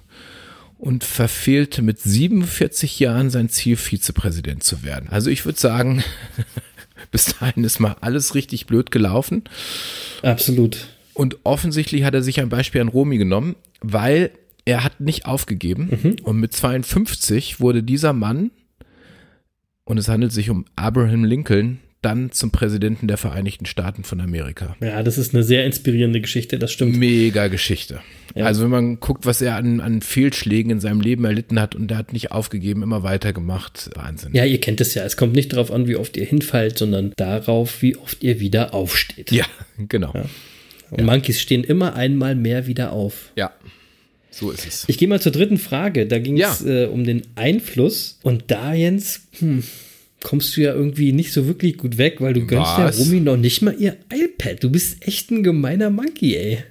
[0.79, 5.09] und verfehlte mit 47 Jahren sein Ziel, Vizepräsident zu werden.
[5.11, 6.05] Also ich würde sagen,
[7.11, 9.45] bis dahin ist mal alles richtig blöd gelaufen.
[10.23, 10.89] Absolut.
[11.15, 14.31] Und offensichtlich hat er sich ein Beispiel an Romy genommen, weil
[14.65, 16.17] er hat nicht aufgegeben.
[16.23, 18.51] Und mit 52 wurde dieser Mann,
[19.85, 24.77] und es handelt sich um Abraham Lincoln, dann zum Präsidenten der Vereinigten Staaten von Amerika.
[24.81, 26.97] Ja, das ist eine sehr inspirierende Geschichte, das stimmt.
[26.97, 28.01] Mega Geschichte.
[28.35, 28.47] Ja.
[28.47, 31.91] Also wenn man guckt, was er an, an Fehlschlägen in seinem Leben erlitten hat und
[31.93, 33.91] er hat nicht aufgegeben, immer weitergemacht.
[33.95, 34.35] Wahnsinn.
[34.35, 35.05] Ja, ihr kennt es ja.
[35.05, 38.75] Es kommt nicht darauf an, wie oft ihr hinfallt, sondern darauf, wie oft ihr wieder
[38.75, 39.31] aufsteht.
[39.31, 39.45] Ja,
[39.89, 40.13] genau.
[40.93, 43.33] Und Monkeys stehen immer einmal mehr wieder auf.
[43.37, 43.53] Ja,
[44.31, 44.85] so ist es.
[44.89, 46.07] Ich gehe mal zur dritten Frage.
[46.07, 48.19] Da ging es äh, um den Einfluss.
[48.23, 49.63] Und da, Jens, hm,
[50.23, 52.97] kommst du ja irgendwie nicht so wirklich gut weg, weil du gönnst Was?
[52.97, 54.65] der Romy noch nicht mal ihr iPad.
[54.65, 56.59] Du bist echt ein gemeiner Monkey, ey.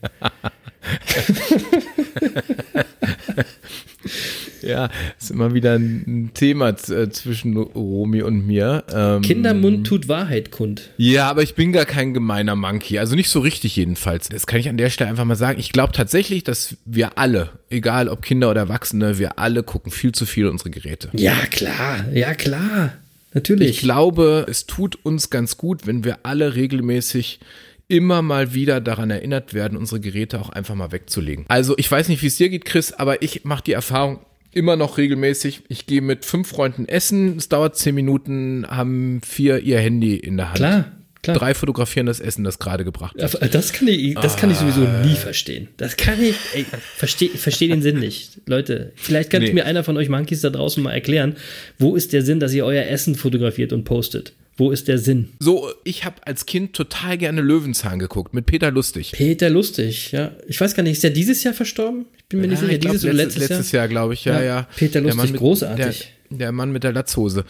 [4.64, 8.84] Ja, ist immer wieder ein Thema äh, zwischen Romy und mir.
[8.94, 10.90] Ähm, Kindermund tut Wahrheit kund.
[10.98, 13.00] Ja, aber ich bin gar kein gemeiner Monkey.
[13.00, 14.30] Also nicht so richtig jedenfalls.
[14.30, 15.60] Das kann ich an der Stelle einfach mal sagen.
[15.60, 20.12] Ich glaube tatsächlich, dass wir alle, egal ob Kinder oder Erwachsene, wir alle gucken viel
[20.12, 21.10] zu viel unsere Geräte.
[21.14, 22.06] Ja, klar.
[22.14, 22.94] Ja, klar.
[23.34, 23.70] Natürlich.
[23.70, 27.40] Ich glaube, es tut uns ganz gut, wenn wir alle regelmäßig
[27.88, 31.46] immer mal wieder daran erinnert werden, unsere Geräte auch einfach mal wegzulegen.
[31.50, 34.20] Also ich weiß nicht, wie es dir geht, Chris, aber ich mache die Erfahrung
[34.54, 35.62] immer noch regelmäßig.
[35.70, 40.38] Ich gehe mit fünf Freunden essen, es dauert zehn Minuten, haben vier ihr Handy in
[40.38, 40.58] der Hand.
[40.58, 40.92] Klar,
[41.24, 41.38] klar.
[41.38, 43.54] Drei fotografieren das Essen, das gerade gebracht wird.
[43.54, 45.68] Das kann ich, das kann ich sowieso nie verstehen.
[45.78, 48.42] Das kann ich, ey, verstehe versteh den Sinn nicht.
[48.48, 49.54] Leute, vielleicht kann Nee.
[49.54, 51.36] mir einer von euch Monkeys da draußen mal erklären,
[51.80, 54.34] wo ist der Sinn, dass ihr euer Essen fotografiert und postet?
[54.58, 55.30] Wo ist der Sinn?
[55.40, 59.14] So, ich habe als Kind total gerne Löwenzahn geguckt mit Peter Lustig.
[59.14, 60.34] Peter Lustig, ja.
[60.48, 62.06] Ich weiß gar nicht, ist der dieses Jahr verstorben?
[62.32, 64.14] Ich bin mir nicht Ja, sicher, ich glaub, dieses oder letztes, letztes, letztes Jahr, glaube
[64.14, 64.68] ich, ja, Ja, ja.
[64.78, 66.14] Peter Der Lustig, Mann mit, großartig.
[66.30, 67.44] Der, der Mann mit der Latzhose.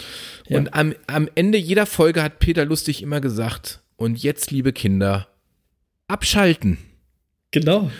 [0.47, 0.57] Ja.
[0.57, 5.27] Und am, am Ende jeder Folge hat Peter Lustig immer gesagt, und jetzt, liebe Kinder,
[6.07, 6.79] abschalten.
[7.51, 7.91] Genau.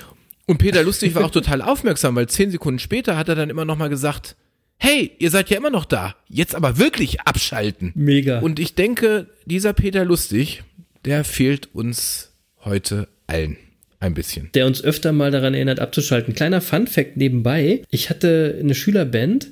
[0.48, 3.66] Und Peter Lustig war auch total aufmerksam, weil zehn Sekunden später hat er dann immer
[3.66, 4.36] noch mal gesagt,
[4.80, 7.92] hey, ihr seid ja immer noch da, jetzt aber wirklich abschalten.
[7.94, 8.40] Mega.
[8.40, 10.64] Und ich denke, dieser Peter Lustig,
[11.06, 12.32] der fehlt uns
[12.66, 13.58] heute allen
[14.02, 14.50] ein bisschen.
[14.54, 16.34] der uns öfter mal daran erinnert, abzuschalten.
[16.34, 19.52] Kleiner Fun-Fact nebenbei: Ich hatte eine Schülerband,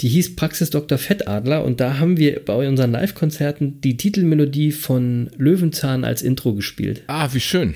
[0.00, 0.96] die hieß Praxis Dr.
[0.96, 7.02] Fettadler und da haben wir bei unseren Live-Konzerten die Titelmelodie von Löwenzahn als Intro gespielt.
[7.06, 7.74] Ah, wie schön.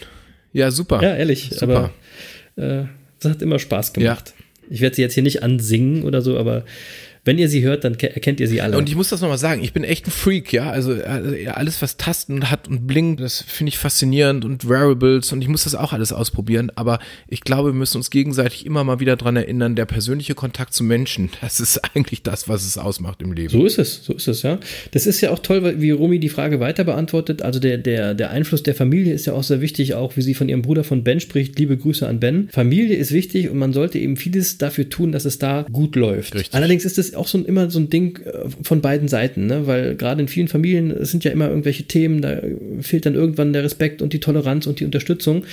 [0.52, 1.02] Ja, super.
[1.02, 1.92] Ja, ehrlich, Super.
[2.56, 2.84] aber äh,
[3.20, 4.34] das hat immer Spaß gemacht.
[4.70, 6.64] Ich werde sie jetzt hier nicht ansingen oder so, aber
[7.28, 8.76] wenn ihr sie hört, dann ke- erkennt ihr sie alle.
[8.78, 10.70] Und ich muss das nochmal sagen, ich bin echt ein Freak, ja.
[10.70, 15.42] Also ja, alles, was Tasten hat und blinkt, das finde ich faszinierend und Variables und
[15.42, 16.72] ich muss das auch alles ausprobieren.
[16.74, 20.72] Aber ich glaube, wir müssen uns gegenseitig immer mal wieder dran erinnern, der persönliche Kontakt
[20.72, 23.50] zu Menschen, das ist eigentlich das, was es ausmacht im Leben.
[23.50, 24.58] So ist es, so ist es, ja.
[24.92, 27.42] Das ist ja auch toll, wie Romy die Frage weiter beantwortet.
[27.42, 30.32] Also der, der, der Einfluss der Familie ist ja auch sehr wichtig, auch wie sie
[30.34, 31.58] von ihrem Bruder von Ben spricht.
[31.58, 32.48] Liebe Grüße an Ben.
[32.52, 36.34] Familie ist wichtig und man sollte eben vieles dafür tun, dass es da gut läuft.
[36.34, 36.54] Richtig.
[36.54, 39.66] Allerdings ist es auch so ein, immer so ein Ding äh, von beiden Seiten, ne?
[39.66, 42.40] weil gerade in vielen Familien es sind ja immer irgendwelche Themen, da
[42.81, 45.44] fehlt dann irgendwann der Respekt und die Toleranz und die Unterstützung.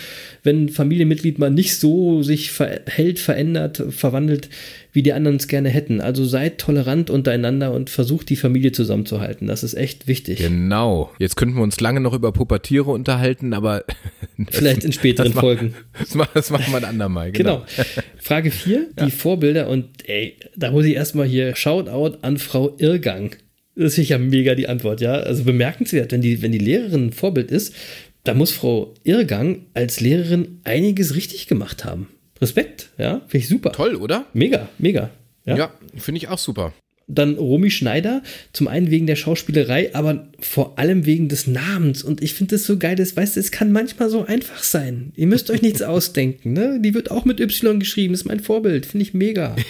[0.43, 4.49] Wenn ein Familienmitglied mal nicht so sich verhält, verändert, verwandelt,
[4.95, 5.99] wie die anderen es gerne hätten.
[5.99, 9.45] Also seid tolerant untereinander und versucht die Familie zusammenzuhalten.
[9.45, 10.39] Das ist echt wichtig.
[10.39, 11.11] Genau.
[11.19, 13.83] Jetzt könnten wir uns lange noch über Pubertiere unterhalten, aber
[14.49, 15.75] vielleicht in späteren das Folgen.
[15.99, 17.33] Das, machen, das machen wir ein andermal.
[17.33, 17.65] Genau.
[17.75, 17.87] genau.
[18.17, 19.09] Frage 4, die ja.
[19.09, 23.35] Vorbilder und ey, da muss ich erstmal hier Shoutout an Frau Irrgang.
[23.75, 25.15] Das ist sicher mega die Antwort, ja.
[25.15, 27.75] Also bemerkenswert, wenn die, wenn die Lehrerin ein Vorbild ist,
[28.23, 32.07] da muss Frau Irrgang als Lehrerin einiges richtig gemacht haben.
[32.41, 33.71] Respekt, ja, finde ich super.
[33.71, 34.25] Toll, oder?
[34.33, 35.09] Mega, mega.
[35.45, 36.73] Ja, ja finde ich auch super.
[37.07, 42.03] Dann Romy Schneider, zum einen wegen der Schauspielerei, aber vor allem wegen des Namens.
[42.03, 45.11] Und ich finde das so geil, das weißt du, es kann manchmal so einfach sein.
[45.15, 46.79] Ihr müsst euch nichts ausdenken, ne?
[46.81, 49.55] Die wird auch mit Y geschrieben, ist mein Vorbild, finde ich mega.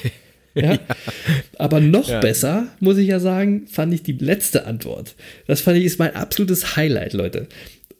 [0.57, 0.75] Ja?
[0.75, 0.79] ja.
[1.57, 2.21] Aber noch ja.
[2.21, 5.15] besser, muss ich ja sagen, fand ich die letzte Antwort.
[5.47, 7.47] Das fand ich ist mein absolutes Highlight, Leute.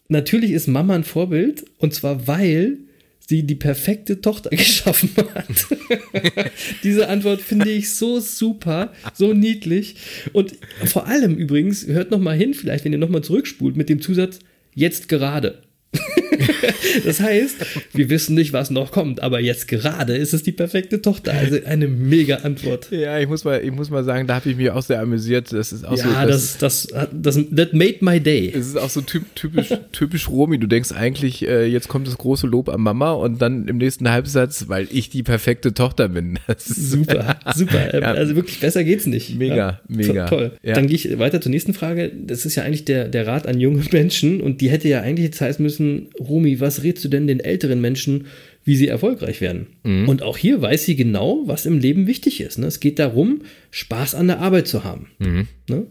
[0.08, 2.78] Natürlich ist Mama ein Vorbild und zwar weil
[3.28, 5.48] sie die perfekte Tochter geschaffen hat.
[6.84, 9.96] Diese Antwort finde ich so super, so niedlich
[10.34, 13.90] und vor allem übrigens hört noch mal hin, vielleicht wenn ihr noch mal zurückspult mit
[13.90, 14.40] dem Zusatz
[14.74, 15.62] jetzt gerade.
[17.06, 21.02] das heißt, wir wissen nicht, was noch kommt, aber jetzt gerade ist es die perfekte
[21.02, 21.34] Tochter.
[21.34, 22.90] Also eine mega Antwort.
[22.92, 25.52] Ja, ich muss mal, ich muss mal sagen, da habe ich mich auch sehr amüsiert.
[25.52, 26.28] Das ist auch ja, so.
[26.28, 28.52] Das, das, das, that made my day.
[28.54, 30.58] Es ist auch so typisch, typisch Romy.
[30.58, 34.10] Du denkst eigentlich, äh, jetzt kommt das große Lob an Mama und dann im nächsten
[34.10, 36.40] Halbsatz, weil ich die perfekte Tochter bin.
[36.58, 37.76] super, super.
[37.96, 38.12] Ja.
[38.12, 39.38] Also wirklich besser geht's nicht.
[39.38, 39.80] Mega, ja.
[39.88, 40.26] mega.
[40.26, 40.52] Toll.
[40.64, 40.74] Ja.
[40.74, 42.12] Dann gehe ich weiter zur nächsten Frage.
[42.14, 45.26] Das ist ja eigentlich der, der Rat an junge Menschen und die hätte ja eigentlich
[45.26, 48.28] jetzt heißen müssen, Romy, was rätst du denn den älteren Menschen,
[48.64, 49.68] wie sie erfolgreich werden?
[49.84, 50.10] Mhm.
[50.10, 52.58] Und auch hier weiß sie genau, was im Leben wichtig ist.
[52.58, 52.68] Ne?
[52.68, 55.08] Es geht darum, Spaß an der Arbeit zu haben.
[55.20, 55.48] Mhm.
[55.70, 55.88] Ne?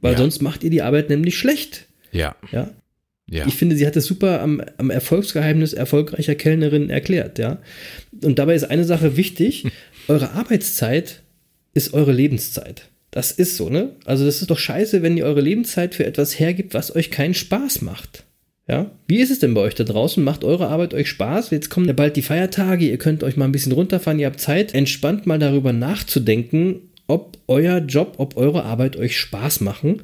[0.00, 0.18] Weil ja.
[0.18, 1.86] sonst macht ihr die Arbeit nämlich schlecht.
[2.12, 2.36] Ja.
[2.52, 2.70] Ja.
[3.28, 3.44] Ja.
[3.46, 7.60] Ich finde, sie hat es super am, am, Erfolgsgeheimnis erfolgreicher Kellnerin erklärt, ja.
[8.22, 9.66] Und dabei ist eine Sache wichtig:
[10.06, 11.22] Eure Arbeitszeit
[11.74, 12.88] ist eure Lebenszeit.
[13.10, 13.96] Das ist so, ne?
[14.04, 17.34] Also, das ist doch scheiße, wenn ihr eure Lebenszeit für etwas hergibt, was euch keinen
[17.34, 18.25] Spaß macht.
[18.68, 20.22] Ja, wie ist es denn bei euch da draußen?
[20.24, 21.50] Macht eure Arbeit euch Spaß?
[21.50, 24.40] Jetzt kommen ja bald die Feiertage, ihr könnt euch mal ein bisschen runterfahren, ihr habt
[24.40, 30.02] Zeit, entspannt mal darüber nachzudenken, ob euer Job, ob eure Arbeit euch Spaß machen.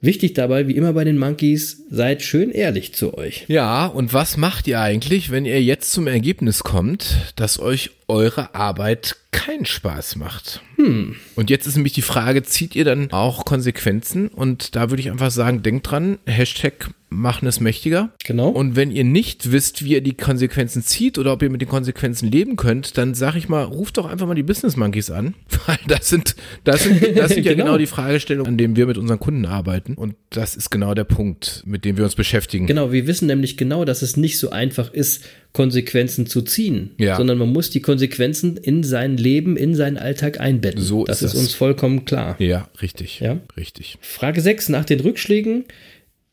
[0.00, 3.46] Wichtig dabei, wie immer bei den Monkeys, seid schön ehrlich zu euch.
[3.48, 8.54] Ja, und was macht ihr eigentlich, wenn ihr jetzt zum Ergebnis kommt, dass euch eure
[8.54, 10.62] Arbeit keinen Spaß macht?
[10.76, 11.16] Hm.
[11.34, 14.28] Und jetzt ist nämlich die Frage, zieht ihr dann auch Konsequenzen?
[14.28, 18.10] Und da würde ich einfach sagen, denkt dran, Hashtag machen es mächtiger.
[18.24, 18.48] Genau.
[18.48, 21.68] Und wenn ihr nicht wisst, wie ihr die Konsequenzen zieht oder ob ihr mit den
[21.68, 25.34] Konsequenzen leben könnt, dann sag ich mal, ruft doch einfach mal die Business Monkeys an.
[25.66, 27.64] Weil das sind, das sind, das sind ja genau.
[27.64, 29.94] genau die Fragestellungen, an denen wir mit unseren Kunden arbeiten.
[29.94, 32.66] Und das ist genau der Punkt, mit dem wir uns beschäftigen.
[32.66, 37.16] Genau, wir wissen nämlich genau, dass es nicht so einfach ist, Konsequenzen zu ziehen, ja.
[37.16, 40.82] sondern man muss die Konsequenzen in sein Leben, in seinen Alltag einbetten.
[40.82, 42.34] So das ist, ist uns vollkommen klar.
[42.40, 43.20] Ja, richtig.
[43.20, 43.40] Ja?
[43.56, 43.96] Richtig.
[44.00, 45.64] Frage 6 nach den Rückschlägen.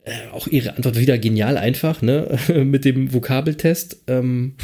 [0.03, 2.35] Äh, auch Ihre Antwort wieder genial einfach, ne?
[2.65, 4.01] Mit dem Vokabeltest.
[4.07, 4.55] Ähm,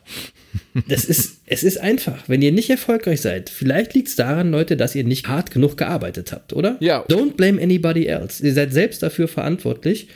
[0.88, 2.26] das ist, es ist einfach.
[2.26, 5.76] Wenn ihr nicht erfolgreich seid, vielleicht liegt es daran, Leute, dass ihr nicht hart genug
[5.76, 6.78] gearbeitet habt, oder?
[6.80, 7.04] Ja.
[7.04, 8.42] Don't blame anybody else.
[8.42, 10.08] Ihr seid selbst dafür verantwortlich.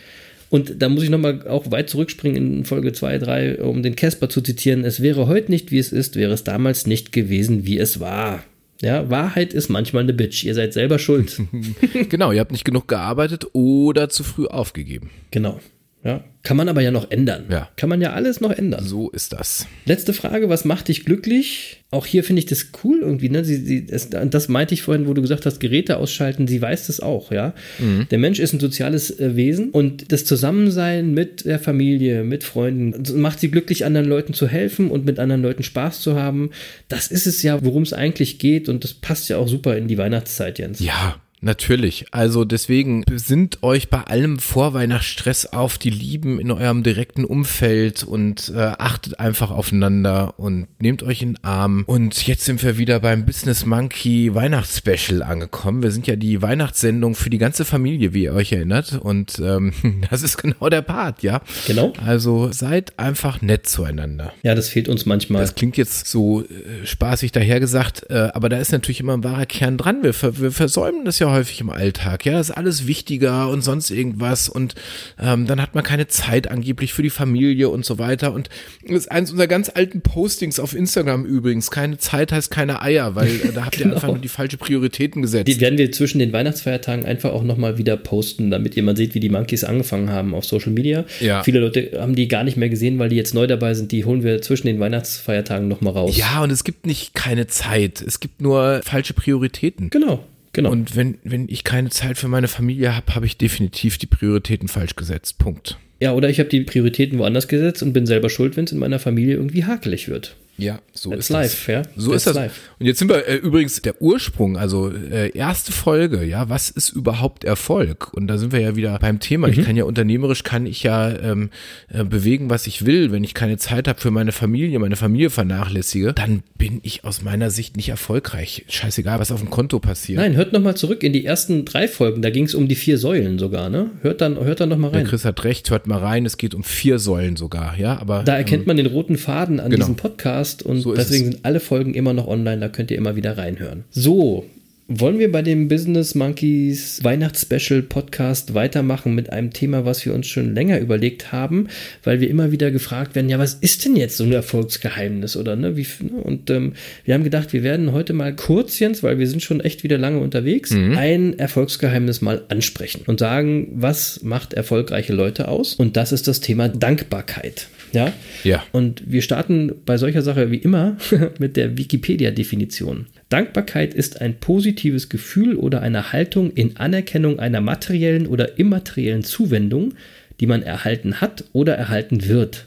[0.51, 4.29] Und da muss ich nochmal auch weit zurückspringen in Folge 2, 3, um den Casper
[4.29, 4.85] zu zitieren.
[4.85, 8.43] Es wäre heute nicht, wie es ist, wäre es damals nicht gewesen, wie es war.
[8.81, 10.45] Ja, Wahrheit ist manchmal eine Bitch.
[10.45, 11.41] Ihr seid selber schuld.
[12.09, 15.11] genau, ihr habt nicht genug gearbeitet oder zu früh aufgegeben.
[15.31, 15.61] Genau.
[16.09, 17.44] Ja, kann man aber ja noch ändern.
[17.51, 17.68] Ja.
[17.77, 18.83] Kann man ja alles noch ändern.
[18.83, 19.66] So ist das.
[19.85, 21.85] Letzte Frage, was macht dich glücklich?
[21.90, 23.44] Auch hier finde ich das cool irgendwie, ne?
[23.44, 26.87] Sie, sie, das, das meinte ich vorhin, wo du gesagt hast, Geräte ausschalten, sie weiß
[26.87, 27.53] das auch, ja.
[27.79, 28.07] Mhm.
[28.11, 33.21] Der Mensch ist ein soziales äh, Wesen und das Zusammensein mit der Familie, mit Freunden,
[33.21, 36.53] macht sie glücklich, anderen Leuten zu helfen und mit anderen Leuten Spaß zu haben.
[36.88, 39.88] Das ist es ja, worum es eigentlich geht und das passt ja auch super in
[39.88, 40.81] die Weihnachtszeit, Jens.
[40.81, 42.07] Ja, Natürlich.
[42.11, 48.53] Also deswegen sind euch bei allem Vorweihnachtsstress auf die Lieben in eurem direkten Umfeld und
[48.55, 51.85] äh, achtet einfach aufeinander und nehmt euch in den Arm.
[51.87, 55.83] Und jetzt sind wir wieder beim Business Monkey Weihnachtsspecial angekommen.
[55.83, 58.98] Wir sind ja die Weihnachtssendung für die ganze Familie, wie ihr euch erinnert.
[59.01, 59.72] Und ähm,
[60.11, 61.40] das ist genau der Part, ja.
[61.66, 61.92] Genau.
[62.05, 64.33] Also seid einfach nett zueinander.
[64.42, 65.42] Ja, das fehlt uns manchmal.
[65.42, 69.46] Das klingt jetzt so äh, spaßig dahergesagt, äh, aber da ist natürlich immer ein wahrer
[69.46, 70.03] Kern dran.
[70.03, 73.91] Wir, wir versäumen das ja häufig im Alltag, ja, das ist alles wichtiger und sonst
[73.91, 74.75] irgendwas und
[75.19, 78.49] ähm, dann hat man keine Zeit angeblich für die Familie und so weiter und
[78.87, 83.14] das ist eins unserer ganz alten Postings auf Instagram übrigens, keine Zeit heißt keine Eier,
[83.14, 83.91] weil äh, da habt Genau.
[83.91, 85.47] ihr einfach nur die falsche Prioritäten gesetzt.
[85.49, 89.14] Die werden wir zwischen den Weihnachtsfeiertagen einfach auch nochmal wieder posten, damit ihr mal seht,
[89.14, 91.05] wie die Monkeys angefangen haben auf Social Media.
[91.21, 91.43] Ja.
[91.45, 93.93] Viele Leute haben die gar nicht mehr gesehen, weil die jetzt neu dabei sind.
[93.93, 96.17] Die holen wir zwischen den Weihnachtsfeiertagen nochmal raus.
[96.17, 99.91] ja, und es gibt nicht keine Zeit, es gibt nur falsche Prioritäten.
[99.91, 100.25] Genau,
[100.59, 100.73] genau.
[100.73, 104.68] Und wenn, wenn ich keine Zeit für meine Familie habe, habe ich definitiv die Prioritäten
[104.68, 105.38] falsch gesetzt.
[105.38, 105.79] Punkt.
[106.01, 108.79] ja, oder ich habe die Prioritäten woanders gesetzt und bin selber schuld, wenn es in
[108.79, 110.37] meiner Familie irgendwie hakelig wird.
[110.59, 111.83] Ja, so That's ist life, ja.
[111.83, 111.92] das.
[111.97, 112.35] So That's ist das.
[112.35, 112.61] life.
[112.81, 116.88] Und jetzt sind wir äh, übrigens der Ursprung, also äh, erste Folge, ja, was ist
[116.90, 118.12] überhaupt Erfolg?
[118.12, 119.47] Und da sind wir ja wieder beim Thema.
[119.47, 119.53] Mhm.
[119.53, 121.50] Ich kann ja unternehmerisch kann ich ja ähm,
[121.92, 123.13] äh, bewegen, was ich will.
[123.13, 127.23] Wenn ich keine Zeit habe für meine Familie, meine Familie vernachlässige, dann bin ich aus
[127.23, 128.65] meiner Sicht nicht erfolgreich.
[128.69, 130.19] Scheißegal, was auf dem Konto passiert.
[130.19, 132.21] Nein, hört nochmal zurück in die ersten drei Folgen.
[132.21, 133.90] Da ging es um die vier Säulen sogar, ne?
[134.02, 135.06] Hört dann, hört dann nochmal Der rein.
[135.06, 138.37] Chris hat recht, hört mal rein, es geht um vier Säulen sogar, ja, aber Da
[138.37, 139.85] erkennt man den roten Faden an genau.
[139.85, 143.17] diesem Podcast und So deswegen sind alle Folgen immer noch online, da könnt ihr immer
[143.17, 143.85] wieder reinhören.
[143.90, 144.44] So,
[144.91, 150.27] wollen wir bei dem Business Monkeys Weihnachtsspecial Podcast weitermachen mit einem Thema, was wir uns
[150.27, 151.69] schon länger überlegt haben,
[152.05, 155.57] weil wir immer wieder gefragt werden, ja, was ist denn jetzt so ein Erfolgsgeheimnis oder
[155.57, 155.77] ne?
[155.77, 155.87] Wie,
[156.23, 156.73] und ähm,
[157.05, 159.99] wir haben gedacht, wir werden heute mal kurz, Jens, weil wir sind schon echt wieder
[159.99, 165.75] lange unterwegs, ein Erfolgsgeheimnis mal ansprechen und sagen, was macht erfolgreiche Leute aus?
[165.75, 167.69] Und das ist das Thema Dankbarkeit.
[167.93, 168.13] Ja.
[168.43, 168.65] Ja.
[168.73, 170.97] Und wir starten bei solcher Sache wie immer
[171.39, 173.07] mit der Wikipedia-Definition.
[173.29, 179.94] Dankbarkeit ist ein positives Gefühl oder eine Haltung in Anerkennung einer materiellen oder immateriellen Zuwendung,
[180.40, 182.66] die man erhalten hat oder erhalten wird.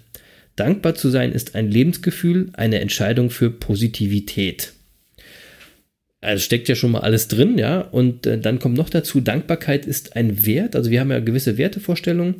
[0.55, 4.73] Dankbar zu sein ist ein Lebensgefühl, eine Entscheidung für Positivität.
[6.23, 7.81] Also steckt ja schon mal alles drin, ja.
[7.81, 10.75] Und äh, dann kommt noch dazu, Dankbarkeit ist ein Wert.
[10.75, 12.35] Also wir haben ja gewisse Wertevorstellungen.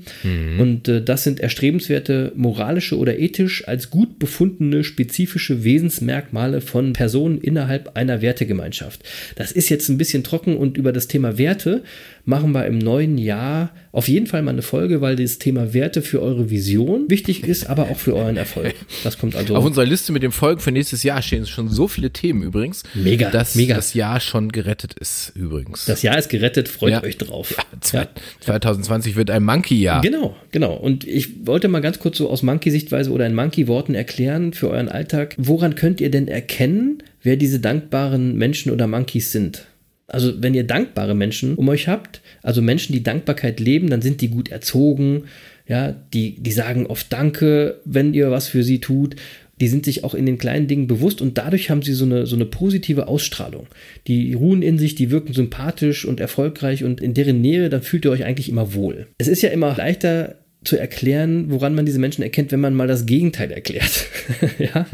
[0.60, 7.42] Und äh, das sind erstrebenswerte moralische oder ethisch als gut befundene spezifische Wesensmerkmale von Personen
[7.42, 9.02] innerhalb einer Wertegemeinschaft.
[9.36, 11.82] Das ist jetzt ein bisschen trocken und über das Thema Werte
[12.26, 16.02] machen wir im neuen Jahr auf jeden Fall mal eine Folge, weil das Thema Werte
[16.02, 18.74] für eure Vision wichtig ist, aber auch für euren Erfolg.
[19.04, 19.56] Das kommt also.
[19.56, 22.84] Auf unserer Liste mit den Folgen für nächstes Jahr stehen schon so viele Themen übrigens.
[22.94, 23.76] Mega, dass mega.
[23.76, 25.86] das Jahr schon gerettet ist übrigens.
[25.86, 27.04] das Jahr ist gerettet, freut Ja.
[27.04, 27.54] euch drauf.
[27.82, 28.08] Zwei-
[28.42, 30.02] 2020 wird ein Monkey-Jahr.
[30.02, 30.74] Genau, genau.
[30.76, 34.90] Und ich wollte mal ganz kurz so aus Monkey-Sichtweise oder in Monkey-Worten erklären für euren
[34.90, 39.66] Alltag, woran könnt ihr denn erkennen, wer diese dankbaren Menschen oder Monkeys sind?
[40.12, 44.20] Also wenn ihr dankbare Menschen um euch habt, also Menschen, die Dankbarkeit leben, dann sind
[44.22, 45.24] die gut erzogen,
[45.68, 49.16] ja, die, die sagen oft Danke, wenn ihr was für sie tut.
[49.62, 52.26] Die sind sich auch in den kleinen Dingen bewusst und dadurch haben sie so eine,
[52.26, 53.68] so eine positive Ausstrahlung.
[54.08, 58.04] Die ruhen in sich, die wirken sympathisch und erfolgreich und in deren Nähe, dann fühlt
[58.04, 59.08] ihr euch eigentlich immer wohl.
[59.18, 62.88] Es ist ja immer leichter zu erklären, woran man diese Menschen erkennt, wenn man mal
[62.88, 64.08] das Gegenteil erklärt.
[64.60, 64.88] ja?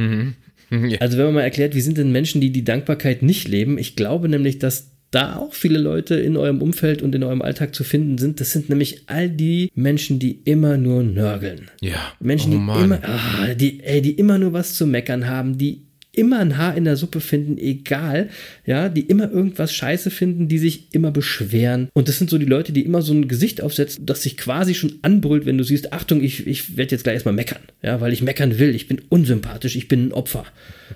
[1.00, 3.78] Also wenn man mal erklärt, wie sind denn Menschen, die die Dankbarkeit nicht leben?
[3.78, 7.74] Ich glaube nämlich, dass da auch viele Leute in eurem Umfeld und in eurem Alltag
[7.74, 8.40] zu finden sind.
[8.40, 11.72] Das sind nämlich all die Menschen, die immer nur nörgeln.
[11.82, 12.14] Ja.
[12.20, 15.88] Menschen, oh, die immer, ah, die, ey, die immer nur was zu meckern haben, die
[16.18, 18.30] immer ein Haar in der Suppe finden, egal,
[18.66, 21.90] ja, die immer irgendwas scheiße finden, die sich immer beschweren.
[21.94, 24.74] Und das sind so die Leute, die immer so ein Gesicht aufsetzen, das sich quasi
[24.74, 28.14] schon anbrüllt, wenn du siehst, Achtung, ich, ich werde jetzt gleich erstmal meckern, ja, weil
[28.14, 30.46] ich meckern will, ich bin unsympathisch, ich bin ein Opfer,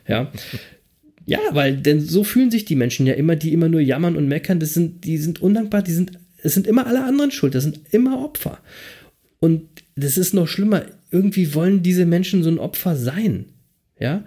[0.08, 0.32] ja.
[1.26, 4.28] Ja, weil denn so fühlen sich die Menschen ja immer, die immer nur jammern und
[4.28, 7.64] meckern, das sind, die sind undankbar, die sind, es sind immer alle anderen schuld, das
[7.64, 8.60] sind immer Opfer.
[9.40, 9.64] Und
[9.96, 13.46] das ist noch schlimmer, irgendwie wollen diese Menschen so ein Opfer sein.
[14.00, 14.24] Ja,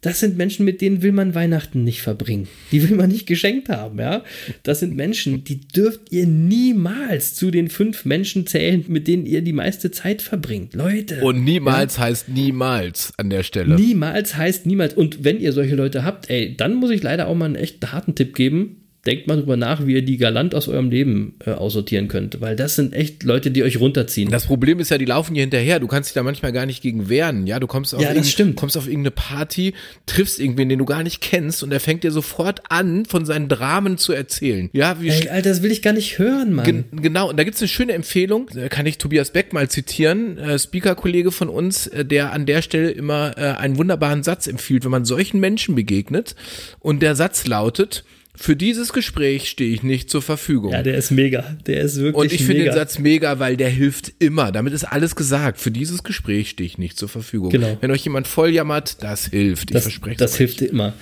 [0.00, 2.46] das sind Menschen, mit denen will man Weihnachten nicht verbringen.
[2.70, 4.22] Die will man nicht geschenkt haben, ja.
[4.62, 9.42] Das sind Menschen, die dürft ihr niemals zu den fünf Menschen zählen, mit denen ihr
[9.42, 10.74] die meiste Zeit verbringt.
[10.74, 11.20] Leute.
[11.22, 13.74] Und niemals heißt niemals an der Stelle.
[13.74, 14.94] Niemals heißt niemals.
[14.94, 17.90] Und wenn ihr solche Leute habt, ey, dann muss ich leider auch mal einen echt
[17.92, 18.87] harten Tipp geben.
[19.08, 22.42] Denkt mal drüber nach, wie ihr die galant aus eurem Leben äh, aussortieren könnt.
[22.42, 24.30] Weil das sind echt Leute, die euch runterziehen.
[24.30, 25.80] Das Problem ist ja, die laufen hier hinterher.
[25.80, 27.46] Du kannst dich da manchmal gar nicht gegen wehren.
[27.46, 28.56] Ja, du kommst auf, Ja, das irgend- stimmt.
[28.56, 29.72] kommst auf irgendeine Party,
[30.04, 33.48] triffst irgendwen, den du gar nicht kennst und er fängt dir sofort an, von seinen
[33.48, 34.68] Dramen zu erzählen.
[34.74, 36.66] Ja, wie ey, Alter, das will ich gar nicht hören, Mann.
[36.66, 40.36] Gen genau, und da gibt's eine schöne Empfehlung, da kann ich Tobias Beck mal zitieren,
[40.36, 44.84] äh, Speaker-Kollege von uns, äh, der an der Stelle immer äh, einen wunderbaren Satz empfiehlt,
[44.84, 46.34] wenn man solchen Menschen begegnet.
[46.80, 48.04] Und der Satz lautet,
[48.40, 50.72] für dieses Gespräch stehe ich nicht zur Verfügung.
[50.72, 51.56] Ja, der ist mega.
[51.66, 52.72] Der ist wirklich und ich finde mega.
[52.72, 54.52] den Satz mega, weil der hilft immer.
[54.52, 55.58] Damit ist alles gesagt.
[55.58, 57.50] Für dieses Gespräch stehe ich nicht zur Verfügung.
[57.50, 57.76] Genau.
[57.80, 59.70] Wenn euch jemand voll jammert, das hilft.
[59.70, 60.38] Ich das, verspreche das euch.
[60.38, 60.92] hilft immer.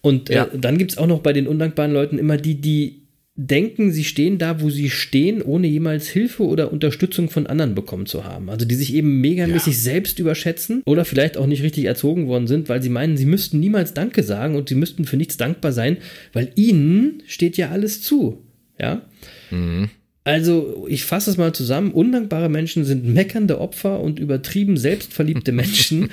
[0.00, 0.44] Und Ja.
[0.44, 2.99] äh, dann gibt's auch noch bei den undankbaren Leuten immer die, die
[3.36, 8.06] denken, sie stehen da, wo sie stehen, ohne jemals Hilfe oder Unterstützung von anderen bekommen
[8.06, 8.50] zu haben.
[8.50, 9.80] Also die sich eben megamäßig ja.
[9.80, 13.60] selbst überschätzen oder vielleicht auch nicht richtig erzogen worden sind, weil sie meinen, sie müssten
[13.60, 15.98] niemals Danke sagen und sie müssten für nichts dankbar sein,
[16.32, 18.42] weil ihnen steht ja alles zu.
[18.78, 19.02] Ja.
[19.50, 19.90] Mhm.
[20.22, 21.92] Also, ich fasse es mal zusammen.
[21.92, 26.10] Undankbare Menschen sind meckernde Opfer und übertrieben selbstverliebte Menschen,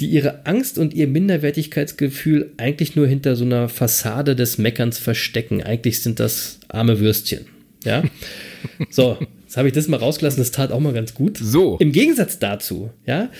[0.00, 5.62] die ihre Angst und ihr Minderwertigkeitsgefühl eigentlich nur hinter so einer Fassade des Meckerns verstecken.
[5.62, 7.46] Eigentlich sind das arme Würstchen.
[7.84, 8.02] Ja.
[8.90, 11.38] So, jetzt habe ich das mal rausgelassen, das tat auch mal ganz gut.
[11.38, 11.78] So.
[11.78, 13.30] Im Gegensatz dazu, ja,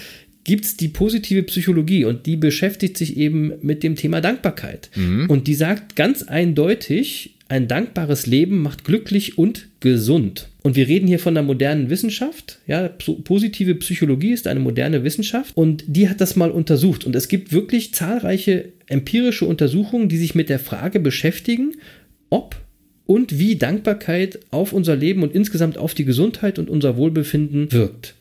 [0.45, 4.91] gibt es die positive Psychologie und die beschäftigt sich eben mit dem Thema Dankbarkeit.
[4.95, 5.29] Mhm.
[5.29, 10.50] Und die sagt ganz eindeutig, ein dankbares Leben macht glücklich und gesund.
[10.63, 12.59] Und wir reden hier von der modernen Wissenschaft.
[12.67, 17.07] Ja, positive Psychologie ist eine moderne Wissenschaft und die hat das mal untersucht.
[17.07, 21.77] Und es gibt wirklich zahlreiche empirische Untersuchungen, die sich mit der Frage beschäftigen,
[22.29, 22.57] ob
[23.07, 28.15] und wie Dankbarkeit auf unser Leben und insgesamt auf die Gesundheit und unser Wohlbefinden wirkt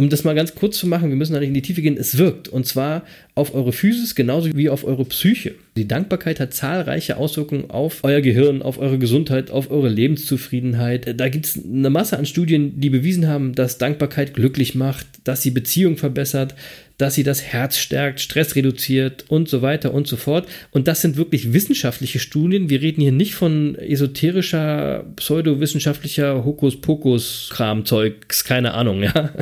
[0.00, 1.98] um das mal ganz kurz zu machen, wir müssen da nicht in die Tiefe gehen,
[1.98, 2.48] es wirkt.
[2.48, 3.02] Und zwar
[3.34, 5.56] auf eure Physis genauso wie auf eure Psyche.
[5.76, 11.20] Die Dankbarkeit hat zahlreiche Auswirkungen auf euer Gehirn, auf eure Gesundheit, auf eure Lebenszufriedenheit.
[11.20, 15.42] Da gibt es eine Masse an Studien, die bewiesen haben, dass Dankbarkeit glücklich macht, dass
[15.42, 16.54] sie Beziehung verbessert,
[17.00, 20.46] dass sie das Herz stärkt, Stress reduziert und so weiter und so fort.
[20.70, 22.68] Und das sind wirklich wissenschaftliche Studien.
[22.68, 29.30] Wir reden hier nicht von esoterischer, pseudowissenschaftlicher Hokuspokus-Kramzeugs, keine Ahnung, ja.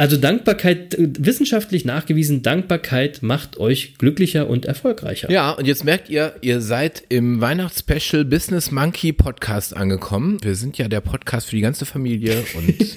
[0.00, 5.28] Also Dankbarkeit, wissenschaftlich nachgewiesen, Dankbarkeit macht euch glücklicher und erfolgreicher.
[5.28, 10.38] Ja, und jetzt merkt ihr, ihr seid im Weihnachtsspecial Business Monkey Podcast angekommen.
[10.42, 12.78] Wir sind ja der Podcast für die ganze Familie und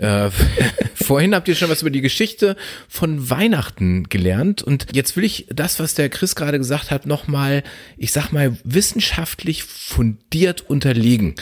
[0.00, 0.30] Äh,
[0.94, 2.56] vorhin habt ihr schon was über die Geschichte
[2.88, 7.62] von Weihnachten gelernt und jetzt will ich das, was der Chris gerade gesagt hat, nochmal,
[7.98, 11.34] ich sag mal, wissenschaftlich fundiert unterlegen.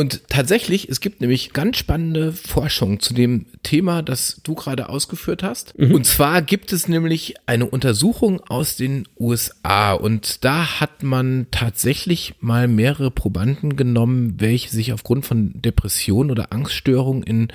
[0.00, 5.42] Und tatsächlich, es gibt nämlich ganz spannende Forschung zu dem Thema, das du gerade ausgeführt
[5.42, 5.78] hast.
[5.78, 5.94] Mhm.
[5.94, 12.32] Und zwar gibt es nämlich eine Untersuchung aus den USA und da hat man tatsächlich
[12.40, 17.48] mal mehrere Probanden genommen, welche sich aufgrund von Depressionen oder Angststörungen in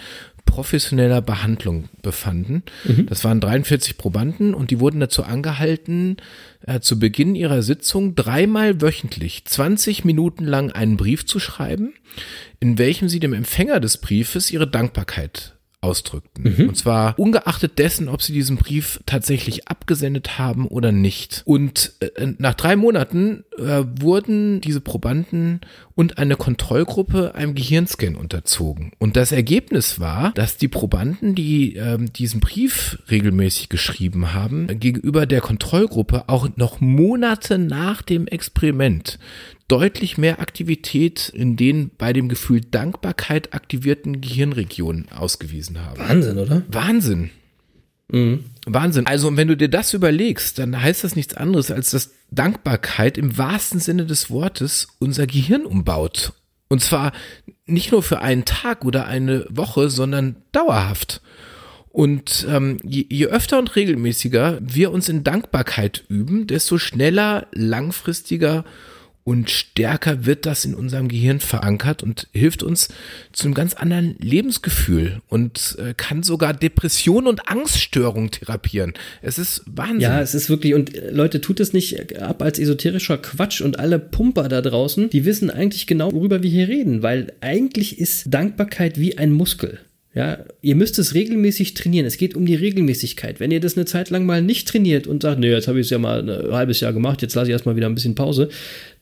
[0.46, 2.62] professioneller Behandlung befanden.
[2.84, 3.08] Mhm.
[3.08, 6.18] Das waren 43 Probanden und die wurden dazu angehalten,
[6.68, 11.94] äh, zu Beginn ihrer Sitzung dreimal wöchentlich 20 Minuten lang einen Brief zu schreiben,
[12.60, 15.56] in welchem sie dem Empfänger des Briefes ihre Dankbarkeit
[15.86, 16.56] ausdrückten.
[16.58, 16.70] Mhm.
[16.70, 21.44] Und zwar ungeachtet dessen, ob sie diesen Brief tatsächlich abgesendet haben oder nicht.
[21.46, 25.62] Und äh, nach drei Monaten äh, wurden diese Probanden
[25.96, 28.92] und eine Kontrollgruppe einem Gehirnscan unterzogen.
[29.00, 35.26] Und das Ergebnis war, dass die Probanden, die äh, diesen Brief regelmäßig geschrieben haben, gegenüber
[35.26, 39.18] der Kontrollgruppe auch noch Monate nach dem Experiment
[39.68, 46.00] deutlich mehr Aktivität in den bei dem Gefühl Dankbarkeit aktivierten Gehirnregionen ausgewiesen haben.
[46.00, 46.62] Wahnsinn, oder?
[46.68, 47.32] Wahnsinn.
[48.10, 48.46] Mhm.
[48.66, 49.08] Wahnsinn.
[49.08, 53.38] Also, wenn du dir das überlegst, dann heißt das nichts anderes, als dass Dankbarkeit im
[53.38, 56.34] wahrsten Sinne des Wortes unser Gehirn umbaut.
[56.68, 57.12] Und zwar
[57.66, 61.22] nicht nur für einen Tag oder eine Woche, sondern dauerhaft.
[61.90, 68.66] Und ähm, je, je öfter und regelmäßiger wir uns in Dankbarkeit üben, desto schneller, langfristiger
[69.26, 72.90] und stärker wird das in unserem Gehirn verankert und hilft uns
[73.34, 78.94] zu einem ganz anderen Lebensgefühl und äh, kann sogar Depression und Angststörungen therapieren.
[79.24, 80.02] Es ist Wahnsinn.
[80.02, 83.80] Ja, es ist wirklich, und äh, Leute, tut es nicht ab als esoterischer Quatsch und
[83.80, 88.32] alle Pumper da draußen, die wissen eigentlich genau, worüber wir hier reden, weil eigentlich ist
[88.32, 89.80] Dankbarkeit wie ein Muskel.
[90.16, 92.06] Ja, ihr müsst es regelmäßig trainieren.
[92.06, 93.42] Es geht um die Regelmäßigkeit.
[93.42, 95.88] Wenn ihr das eine Zeit lang mal nicht trainiert und sagt, nee, jetzt habe ich
[95.88, 98.48] es ja mal ein halbes Jahr gemacht, jetzt lasse ich erstmal wieder ein bisschen Pause,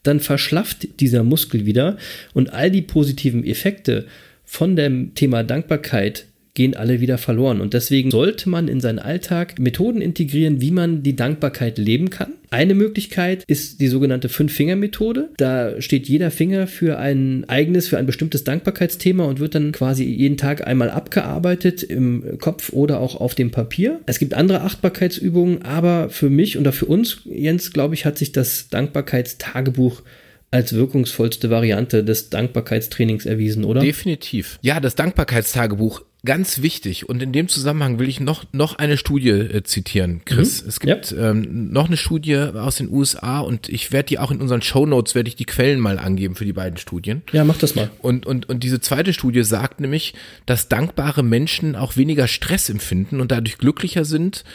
[0.01, 1.97] dann verschlafft dieser Muskel wieder
[2.33, 4.07] und all die positiven Effekte
[4.43, 6.25] von dem Thema Dankbarkeit
[6.55, 7.61] gehen alle wieder verloren.
[7.61, 12.33] Und deswegen sollte man in seinen Alltag Methoden integrieren, wie man die Dankbarkeit leben kann.
[12.51, 15.29] Eine Möglichkeit ist die sogenannte Fünf-Finger-Methode.
[15.37, 20.03] Da steht jeder Finger für ein eigenes, für ein bestimmtes Dankbarkeitsthema und wird dann quasi
[20.03, 24.01] jeden Tag einmal abgearbeitet im Kopf oder auch auf dem Papier.
[24.05, 28.31] Es gibt andere Achtbarkeitsübungen, aber für mich oder für uns, Jens, glaube ich, hat sich
[28.31, 30.03] das Dankbarkeitstagebuch
[30.51, 33.81] als wirkungsvollste Variante des Dankbarkeitstrainings erwiesen, oder?
[33.81, 34.59] Definitiv.
[34.61, 39.29] Ja, das Dankbarkeitstagebuch ganz wichtig und in dem Zusammenhang will ich noch noch eine Studie
[39.29, 40.63] äh, zitieren, Chris.
[40.63, 40.69] Mhm.
[40.69, 41.31] Es gibt ja.
[41.31, 44.85] ähm, noch eine Studie aus den USA und ich werde die auch in unseren Show
[44.85, 47.23] Notes werde ich die Quellen mal angeben für die beiden Studien.
[47.33, 47.89] Ja, mach das mal.
[48.01, 50.13] Und und und diese zweite Studie sagt nämlich,
[50.45, 54.45] dass dankbare Menschen auch weniger Stress empfinden und dadurch glücklicher sind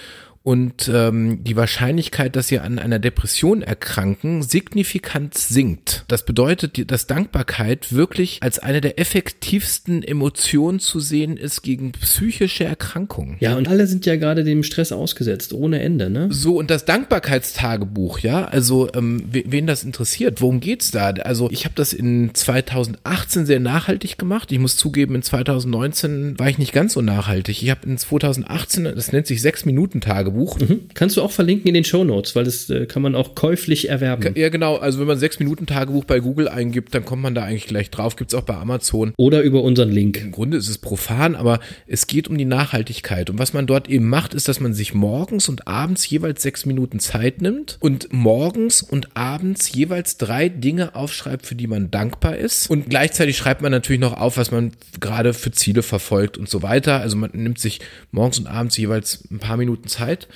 [0.43, 6.05] und ähm, die Wahrscheinlichkeit, dass sie an einer Depression erkranken, signifikant sinkt.
[6.09, 12.65] Das bedeutet, dass Dankbarkeit wirklich als eine der effektivsten Emotionen zu sehen ist gegen psychische
[12.65, 13.37] Erkrankungen.
[13.41, 16.29] Ja, und alle sind ja gerade dem Stress ausgesetzt, ohne Ende, ne?
[16.31, 21.11] So, und das Dankbarkeitstagebuch, ja, also ähm, wen das interessiert, worum geht's da?
[21.11, 24.51] Also ich habe das in 2018 sehr nachhaltig gemacht.
[24.51, 27.63] Ich muss zugeben, in 2019 war ich nicht ganz so nachhaltig.
[27.63, 30.38] Ich habe in 2018, das nennt sich Sechs-Minuten-Tagebuch.
[30.39, 30.89] Mhm.
[30.95, 33.89] Kannst du auch verlinken in den Show Notes, weil das äh, kann man auch käuflich
[33.89, 34.35] erwerben.
[34.37, 34.77] Ja, genau.
[34.77, 38.17] Also wenn man Sechs-Minuten-Tagebuch bei Google eingibt, dann kommt man da eigentlich gleich drauf.
[38.17, 39.13] Gibt's auch bei Amazon.
[39.17, 40.21] Oder über unseren Link.
[40.21, 43.31] Im Grunde ist es profan, aber es geht um die Nachhaltigkeit.
[43.31, 46.67] Und was man dort eben macht, ist, dass man sich morgens und abends jeweils sechs
[46.67, 52.37] Minuten Zeit nimmt und morgens und abends jeweils drei Dinge aufschreibt, für die man dankbar
[52.37, 52.71] ist.
[52.71, 56.63] Und gleichzeitig schreibt man natürlich noch auf, was man gerade für Ziele verfolgt und so
[56.63, 57.01] weiter.
[57.01, 57.81] Also man nimmt sich
[58.11, 60.27] morgens und abends jeweils ein paar Minuten Zeit Zeit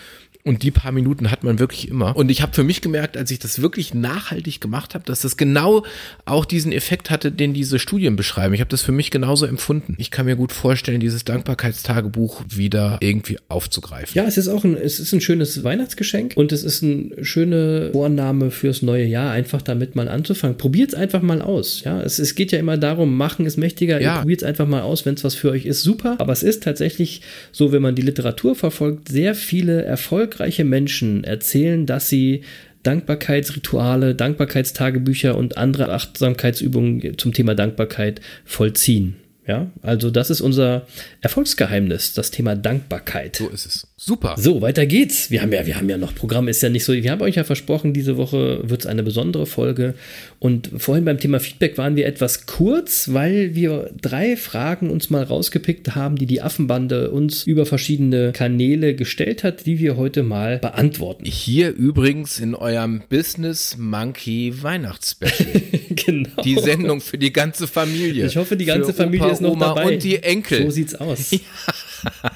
[0.44, 2.16] und die paar Minuten hat man wirklich immer.
[2.16, 5.36] Und ich habe für mich gemerkt, als ich das wirklich nachhaltig gemacht habe, dass das
[5.36, 5.84] genau
[6.24, 8.52] auch diesen Effekt hatte, den diese Studien beschreiben.
[8.52, 9.94] Ich habe das für mich genauso empfunden.
[9.98, 14.12] Ich kann mir gut vorstellen, dieses Dankbarkeitstagebuch wieder irgendwie aufzugreifen.
[14.14, 17.90] Ja, es ist auch ein, es ist ein schönes Weihnachtsgeschenk und es ist eine schöne
[17.92, 20.56] Vorname fürs neue Jahr, einfach damit mal anzufangen.
[20.56, 21.84] Probiert es einfach mal aus.
[21.84, 24.00] Ja, es, es geht ja immer darum, machen ist mächtiger.
[24.00, 24.18] Ja.
[24.18, 26.16] Probiert es einfach mal aus, wenn es was für euch ist, super.
[26.18, 27.20] Aber es ist tatsächlich
[27.52, 32.42] so, wenn man die Literatur verfolgt, sehr viele Erfolge erfolgreiche Menschen erzählen, dass sie
[32.82, 39.16] Dankbarkeitsrituale, Dankbarkeitstagebücher und andere Achtsamkeitsübungen zum Thema Dankbarkeit vollziehen.
[39.46, 40.86] Ja, also das ist unser
[41.20, 43.36] Erfolgsgeheimnis, das Thema Dankbarkeit.
[43.36, 43.88] So ist es.
[43.96, 44.36] Super.
[44.38, 45.30] So, weiter geht's.
[45.30, 46.92] Wir haben ja, wir haben ja noch Programm, ist ja nicht so.
[46.92, 49.94] Wir haben euch ja versprochen, diese Woche wird es eine besondere Folge.
[50.42, 55.22] Und vorhin beim Thema Feedback waren wir etwas kurz, weil wir drei Fragen uns mal
[55.22, 60.58] rausgepickt haben, die die Affenbande uns über verschiedene Kanäle gestellt hat, die wir heute mal
[60.58, 61.26] beantworten.
[61.26, 65.62] Hier übrigens in eurem Business Monkey Weihnachtsspecial.
[65.90, 66.42] genau.
[66.42, 68.26] Die Sendung für die ganze Familie.
[68.26, 69.94] Ich hoffe, die ganze Für Familie Opa, ist noch Oma dabei.
[69.94, 70.64] Und die Enkel.
[70.64, 71.30] So sieht's aus.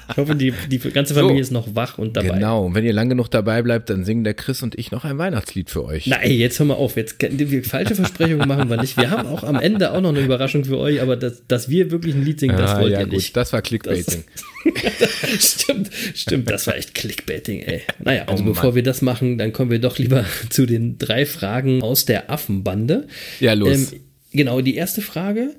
[0.09, 1.47] Ich hoffe, die, die ganze Familie So.
[1.47, 2.35] ist noch wach und dabei.
[2.35, 5.03] Genau, und wenn ihr lange genug dabei bleibt, dann singen der Chris und ich noch
[5.03, 6.07] ein Weihnachtslied für euch.
[6.07, 6.95] Nein, jetzt hör mal auf.
[6.95, 8.97] Jetzt wir falsche Versprechungen machen wir nicht.
[8.97, 11.91] Wir haben auch am Ende auch noch eine Überraschung für euch, aber dass, dass wir
[11.91, 13.35] wirklich ein Lied singen, das ah, wollt ja, ihr gut, nicht.
[13.35, 14.23] das war Clickbaiting.
[15.39, 17.81] stimmt, stimmt, das war echt Clickbaiting, ey.
[18.03, 21.25] Naja, also Oh bevor wir das machen, dann kommen wir doch lieber zu den drei
[21.25, 23.07] Fragen aus der Affenbande.
[23.39, 23.91] Ja, los.
[23.93, 23.99] Ähm,
[24.31, 25.55] genau, die erste Frage.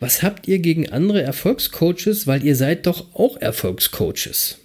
[0.00, 4.58] Was habt ihr gegen andere Erfolgscoaches, weil ihr seid doch auch Erfolgscoaches?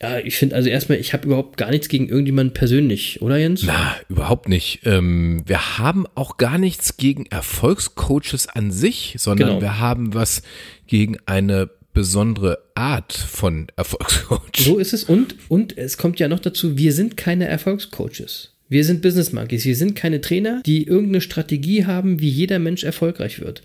[0.00, 3.62] Ja, ich finde also erstmal, ich habe überhaupt gar nichts gegen irgendjemanden persönlich, oder Jens?
[3.64, 4.80] Na, überhaupt nicht.
[4.84, 9.60] Ähm, wir haben auch gar nichts gegen Erfolgscoaches an sich, sondern Genau.
[9.60, 10.42] wir haben was
[10.86, 14.58] gegen eine besondere Art von Erfolgscoach.
[14.58, 15.04] So ist es.
[15.04, 18.52] Und, und es kommt ja noch dazu, wir sind keine Erfolgscoaches.
[18.68, 19.64] Wir sind Business Monkeys.
[19.64, 23.62] Wir sind keine Trainer, die irgendeine Strategie haben, wie jeder Mensch erfolgreich wird.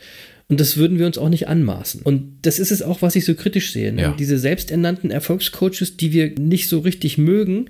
[0.50, 2.02] Und das würden wir uns auch nicht anmaßen.
[2.02, 3.94] Und das ist es auch, was ich so kritisch sehe.
[3.94, 4.02] Ne?
[4.02, 4.16] Ja.
[4.18, 7.70] Diese selbsternannten Erfolgscoaches, die wir nicht so richtig mögen,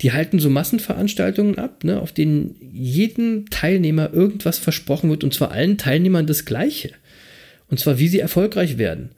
[0.00, 5.50] die halten so Massenveranstaltungen ab, ne, auf denen jedem Teilnehmer irgendwas versprochen wird und zwar
[5.50, 6.90] allen Teilnehmern das Gleiche.
[7.68, 9.10] Und zwar, wie sie erfolgreich werden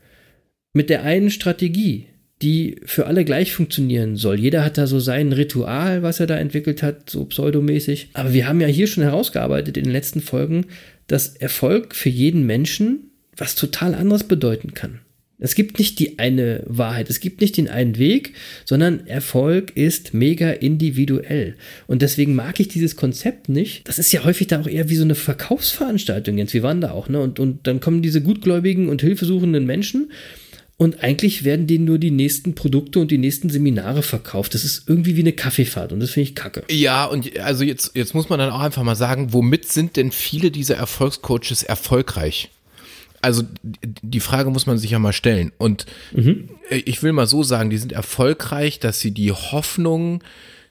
[0.72, 2.07] mit der einen Strategie,
[2.40, 4.40] die für alle gleich funktionieren soll.
[4.40, 8.09] Jeder hat da so sein Ritual, was er da entwickelt hat, so pseudomäßig.
[8.14, 10.66] Aber wir haben ja hier schon herausgearbeitet in den letzten Folgen,
[11.07, 15.00] dass Erfolg für jeden Menschen was total anderes bedeuten kann.
[15.42, 18.34] Es gibt nicht die eine Wahrheit, es gibt nicht den einen Weg,
[18.64, 21.57] sondern Erfolg ist mega individuell.
[21.88, 23.88] Und deswegen mag ich dieses Konzept nicht.
[23.88, 26.55] Das ist ja häufig da auch eher wie so eine Verkaufsveranstaltung, Jens.
[26.55, 27.20] Wir waren da auch, ne?
[27.20, 30.12] Und, und dann kommen diese gutgläubigen und hilfesuchenden Menschen
[30.79, 34.55] und eigentlich werden denen nur die nächsten Produkte und die nächsten Seminare verkauft.
[34.55, 36.64] Das ist irgendwie wie eine Kaffeefahrt und das finde ich kacke.
[36.70, 40.11] Ja, und also jetzt, jetzt muss man dann auch einfach mal sagen, womit sind denn
[40.11, 42.51] viele dieser Erfolgscoaches erfolgreich?
[43.20, 45.53] Also die- Frage muss man sich ja mal stellen.
[45.57, 50.25] Und äh, ich will mal so sagen, die sind erfolgreich, dass sie die Hoffnung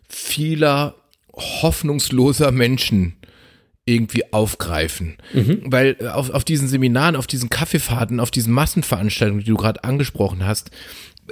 [0.10, 0.95] vieler
[1.34, 3.14] hoffnungsloser Menschen
[3.96, 5.18] irgendwie aufgreifen.
[5.66, 9.84] Weil äh, auf, auf diesen Seminaren, auf diesen Kaffeefahrten, auf diesen Massenveranstaltungen, die du gerade
[9.84, 10.72] angesprochen hast,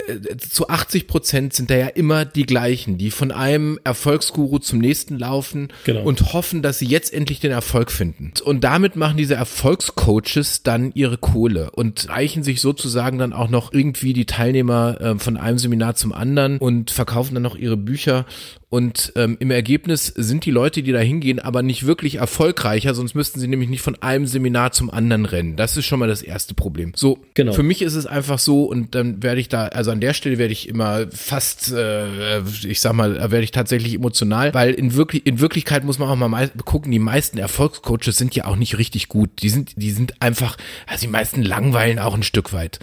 [0.07, 4.79] äh, zu 80 Prozent sind da ja immer die gleichen, die von einem Erfolgsguru zum
[4.79, 6.03] nächsten laufen Genau.
[6.03, 8.31] und hoffen, dass sie jetzt endlich den Erfolg finden.
[8.43, 13.73] Und damit machen diese Erfolgscoaches dann ihre Kohle und reichen sich sozusagen dann auch noch
[13.73, 18.25] irgendwie die Teilnehmer äh, von einem Seminar zum anderen und verkaufen dann noch ihre Bücher
[18.71, 23.15] Und ähm, im Ergebnis sind die Leute, die da hingehen, aber nicht wirklich erfolgreicher, sonst
[23.15, 25.55] müssten sie nämlich nicht von einem Seminar zum anderen rennen.
[25.55, 26.91] Das ist schon mal das erste Problem.
[26.95, 27.53] So, Genau.
[27.53, 30.37] für mich ist es einfach so und dann werde ich da, also an der Stelle
[30.37, 34.93] werde ich immer fast, äh, ich sag mal, da werde ich tatsächlich emotional, weil in,
[34.93, 38.77] wirklich, in Wirklichkeit muss man auch mal gucken, die meisten Erfolgscoaches sind ja auch nicht
[38.77, 39.31] richtig gut.
[39.41, 42.77] Die sind, die sind einfach, also die meisten langweilen auch ein Stück weit.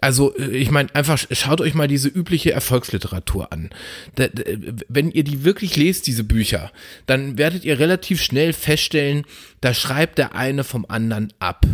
[0.00, 3.70] Also äh, ich meine, einfach schaut euch mal diese übliche Erfolgsliteratur an.
[4.14, 4.42] Da, da,
[4.88, 6.70] wenn ihr die wirklich lest, diese Bücher,
[7.06, 9.24] dann werdet ihr relativ schnell feststellen,
[9.60, 11.66] da schreibt der eine vom anderen ab.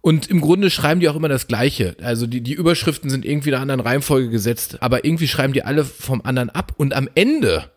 [0.00, 1.96] Und im Grunde schreiben die auch immer das Gleiche.
[2.00, 5.64] Also die, die Überschriften sind irgendwie in einer anderen Reihenfolge gesetzt, aber irgendwie schreiben die
[5.64, 6.72] alle vom anderen ab.
[6.76, 7.70] Und am Ende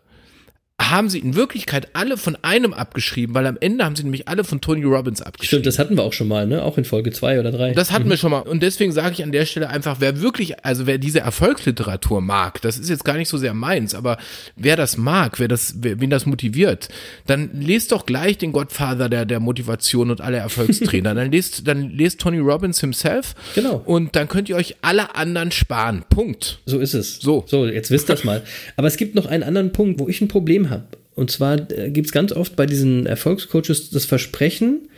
[0.89, 4.43] haben sie in Wirklichkeit alle von einem abgeschrieben, weil am Ende haben sie nämlich alle
[4.43, 5.47] von Tony Robbins abgeschrieben.
[5.47, 6.63] Stimmt, das hatten wir auch schon mal, ne?
[6.63, 7.73] Auch in Folge 2 oder 3.
[7.73, 8.39] Das hatten wir schon mal.
[8.39, 12.61] Und deswegen sage ich an der Stelle einfach, wer wirklich, also wer diese Erfolgsliteratur mag,
[12.61, 14.17] das ist jetzt gar nicht so sehr meins, aber
[14.55, 16.89] wer das mag, wer das, wer, wen das motiviert,
[17.27, 21.13] dann lest doch gleich den Godfather der, der Motivation und alle Erfolgstrainer.
[21.15, 23.35] dann lest, dann lest Tony Robbins himself.
[23.55, 23.81] Genau.
[23.85, 26.03] Und dann könnt ihr euch alle anderen sparen.
[26.09, 26.59] Punkt.
[26.65, 27.19] So ist es.
[27.19, 27.43] So.
[27.47, 28.41] So, jetzt wisst ihr das mal.
[28.77, 30.70] Aber es gibt noch einen anderen Punkt, wo ich ein Problem habe.
[31.13, 34.89] Und zwar gibt es ganz oft bei diesen Erfolgscoaches das Versprechen,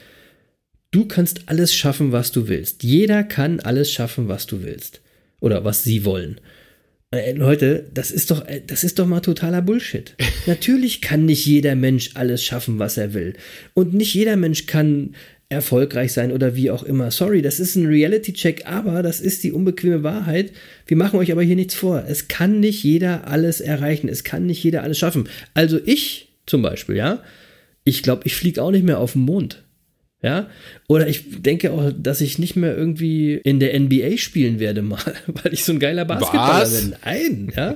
[0.92, 2.84] du kannst alles schaffen, was du willst.
[2.84, 5.02] Jeder kann alles schaffen, was du willst.
[5.40, 6.40] Oder was sie wollen.
[7.14, 10.16] Äh, Leute, das ist doch, äh, das ist doch mal totaler Bullshit.
[10.48, 13.34] Natürlich kann nicht jeder Mensch alles schaffen, was er will.
[13.74, 15.16] Und nicht jeder Mensch kann
[15.54, 17.12] erfolgreich sein oder wie auch immer.
[17.12, 20.52] Sorry, das ist ein Reality-Check, aber das ist die unbequeme Wahrheit.
[20.88, 22.04] Wir machen euch aber hier nichts vor.
[22.08, 24.10] Es kann nicht jeder alles erreichen.
[24.10, 25.30] Es kann nicht jeder alles schaffen.
[25.54, 27.24] Also ich zum Beispiel, ja,
[27.84, 29.64] ich glaube, ich fliege auch nicht mehr auf den Mond.
[30.22, 30.50] Ja,
[30.88, 35.02] oder ich denke auch, dass ich nicht mehr irgendwie in der NBA spielen werde mal,
[35.28, 36.82] weil ich so ein geiler Basketballer Was?
[36.82, 36.96] bin.
[37.04, 37.76] Nein, ja.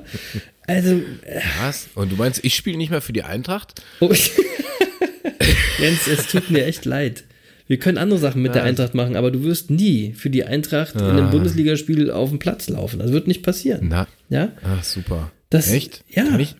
[0.65, 0.91] Also,
[1.25, 1.89] äh, Was?
[1.93, 3.81] Und du meinst, ich spiele nicht mehr für die Eintracht?
[3.99, 4.13] oh,
[5.79, 7.25] Jens, es tut mir echt leid.
[7.67, 10.95] Wir können andere Sachen mit der Eintracht machen, aber du wirst nie für die Eintracht
[10.95, 12.99] in einem Bundesligaspiel auf dem Platz laufen.
[12.99, 13.87] Das wird nicht passieren.
[13.89, 15.31] Na, Ja, ach super.
[15.49, 16.03] Das- Echt?
[16.09, 16.23] ja.
[16.25, 16.55] Kann ich?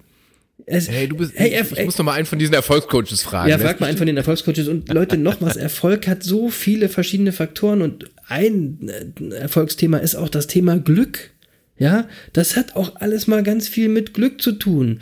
[0.66, 3.50] es, Hey, du bist, Hey, ich, ich muss noch mal einen von diesen Erfolgscoaches fragen.
[3.50, 4.68] Ja, Wer frag mal einen von den Erfolgscoaches.
[4.68, 8.90] Und Leute, nochmals, Erfolg hat so viele verschiedene Faktoren und ein
[9.32, 11.32] äh, Erfolgsthema ist auch das Thema Glück.
[11.80, 15.00] Ja, das hat auch alles mal ganz viel mit Glück zu tun.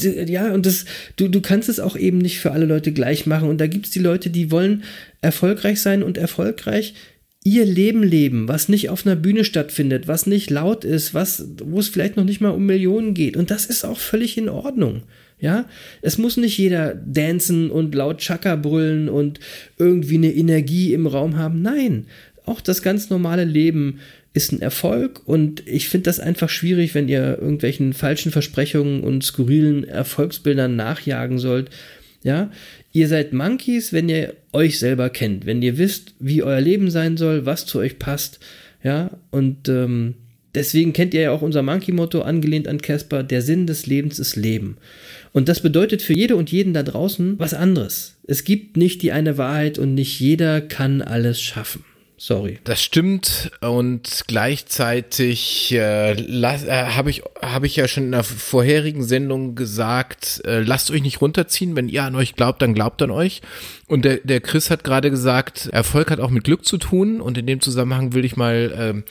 [0.00, 0.86] Ja, und das,
[1.16, 3.48] du, du kannst es auch eben nicht für alle Leute gleich machen.
[3.48, 4.84] Und da gibt es die Leute, die wollen
[5.20, 6.94] erfolgreich sein und erfolgreich
[7.44, 11.80] ihr Leben leben, was nicht auf einer Bühne stattfindet, was nicht laut ist, was, wo
[11.80, 13.36] es vielleicht noch nicht mal um Millionen geht.
[13.36, 15.02] Und das ist auch völlig in Ordnung.
[15.40, 15.66] Ja,
[16.02, 19.40] es muss nicht jeder dancen und laut Chaka brüllen und
[19.76, 21.62] irgendwie eine Energie im Raum haben.
[21.62, 22.06] Nein,
[22.44, 24.00] auch das ganz normale Leben
[24.34, 29.22] ist ein Erfolg und ich finde das einfach schwierig, wenn ihr irgendwelchen falschen Versprechungen und
[29.22, 31.70] skurrilen Erfolgsbildern nachjagen sollt.
[32.24, 32.50] Ja,
[32.92, 37.16] ihr seid Monkeys, wenn ihr euch selber kennt, wenn ihr wisst, wie euer Leben sein
[37.16, 38.38] soll, was zu euch passt.
[38.82, 40.14] Ja, und ähm,
[40.54, 44.36] deswegen kennt ihr ja auch unser Monkey-Motto, angelehnt an Casper, der Sinn des Lebens ist
[44.36, 44.76] Leben.
[45.32, 48.16] Und das bedeutet für jede und jeden da draußen was anderes.
[48.24, 51.84] Es gibt nicht die eine Wahrheit und nicht jeder kann alles schaffen.
[52.24, 52.60] Sorry.
[52.62, 58.22] Das stimmt und gleichzeitig äh, las- äh, habe ich, hab ich ja schon in der
[58.22, 63.02] vorherigen Sendung gesagt, äh, lasst euch nicht runterziehen, wenn ihr an euch glaubt, dann glaubt
[63.02, 63.42] an euch.
[63.88, 67.38] Und der, der Chris hat gerade gesagt, Erfolg hat auch mit Glück zu tun und
[67.38, 69.02] in dem Zusammenhang will ich mal ähm,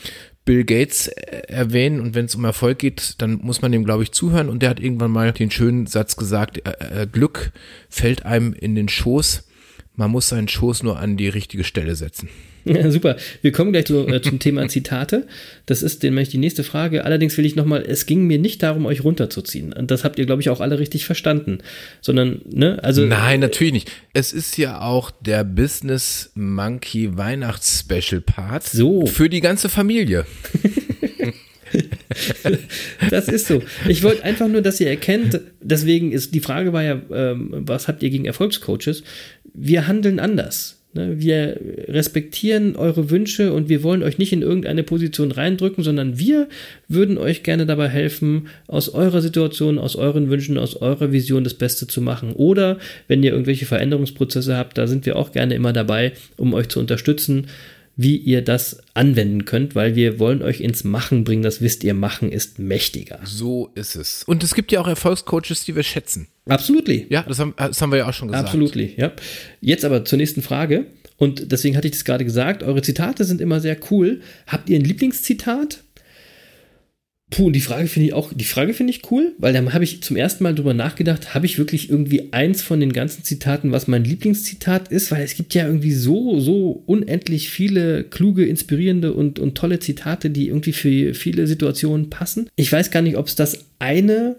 [0.45, 4.03] Bill Gates äh, erwähnen und wenn es um Erfolg geht, dann muss man dem, glaube
[4.03, 7.51] ich, zuhören und der hat irgendwann mal den schönen Satz gesagt, äh, äh, Glück
[7.89, 9.49] fällt einem in den Schoß,
[9.97, 12.29] man muss seinen Schoß nur an die richtige Stelle setzen.
[12.71, 13.17] Ja, super.
[13.41, 15.27] Wir kommen gleich zu, äh, zum Thema Zitate.
[15.65, 17.05] Das ist nämlich die nächste Frage.
[17.05, 19.73] Allerdings will ich nochmal, es ging mir nicht darum, euch runterzuziehen.
[19.73, 21.59] Und das habt ihr, glaube ich, auch alle richtig verstanden.
[22.01, 23.05] Sondern, ne, also.
[23.05, 23.91] Nein, natürlich nicht.
[24.13, 28.63] Es ist ja auch der Business Monkey Weihnachts-Special Part.
[28.63, 29.05] So.
[29.05, 30.25] Für die ganze Familie.
[33.09, 33.61] Das ist so.
[33.87, 37.87] Ich wollte einfach nur, dass ihr erkennt, deswegen ist, die Frage war ja, ähm, was
[37.87, 39.03] habt ihr gegen Erfolgscoaches?
[39.53, 40.80] Wir handeln anders.
[40.93, 41.19] Ne?
[41.19, 46.47] Wir respektieren eure Wünsche und wir wollen euch nicht in irgendeine Position reindrücken, sondern wir
[46.87, 51.53] würden euch gerne dabei helfen, aus eurer Situation, aus euren Wünschen, aus eurer Vision das
[51.53, 52.33] Beste zu machen.
[52.33, 52.77] Oder
[53.07, 56.79] wenn ihr irgendwelche Veränderungsprozesse habt, da sind wir auch gerne immer dabei, um euch zu
[56.79, 57.47] unterstützen
[57.95, 61.43] wie ihr das anwenden könnt, weil wir wollen euch ins Machen bringen.
[61.43, 63.19] Das wisst ihr, Machen ist mächtiger.
[63.23, 64.23] So ist es.
[64.23, 66.27] Und es gibt ja auch Erfolgscoaches, die wir schätzen.
[66.47, 67.07] Absolutely.
[67.09, 68.45] Ja, das haben, das haben wir ja auch schon gesagt.
[68.45, 69.11] Absolutely, ja.
[69.59, 70.87] Jetzt aber zur nächsten Frage.
[71.17, 72.63] Und deswegen hatte ich das gerade gesagt.
[72.63, 74.21] Eure Zitate sind immer sehr cool.
[74.47, 75.83] Habt ihr ein Lieblingszitat?
[77.31, 80.03] Puh, die Frage finde ich auch, die Frage finde ich cool, weil dann habe ich
[80.03, 83.87] zum ersten Mal drüber nachgedacht, habe ich wirklich irgendwie eins von den ganzen Zitaten, was
[83.87, 89.39] mein Lieblingszitat ist, weil es gibt ja irgendwie so, so unendlich viele kluge, inspirierende und,
[89.39, 92.49] und tolle Zitate, die irgendwie für viele Situationen passen.
[92.57, 94.35] Ich weiß gar nicht, ob es das eine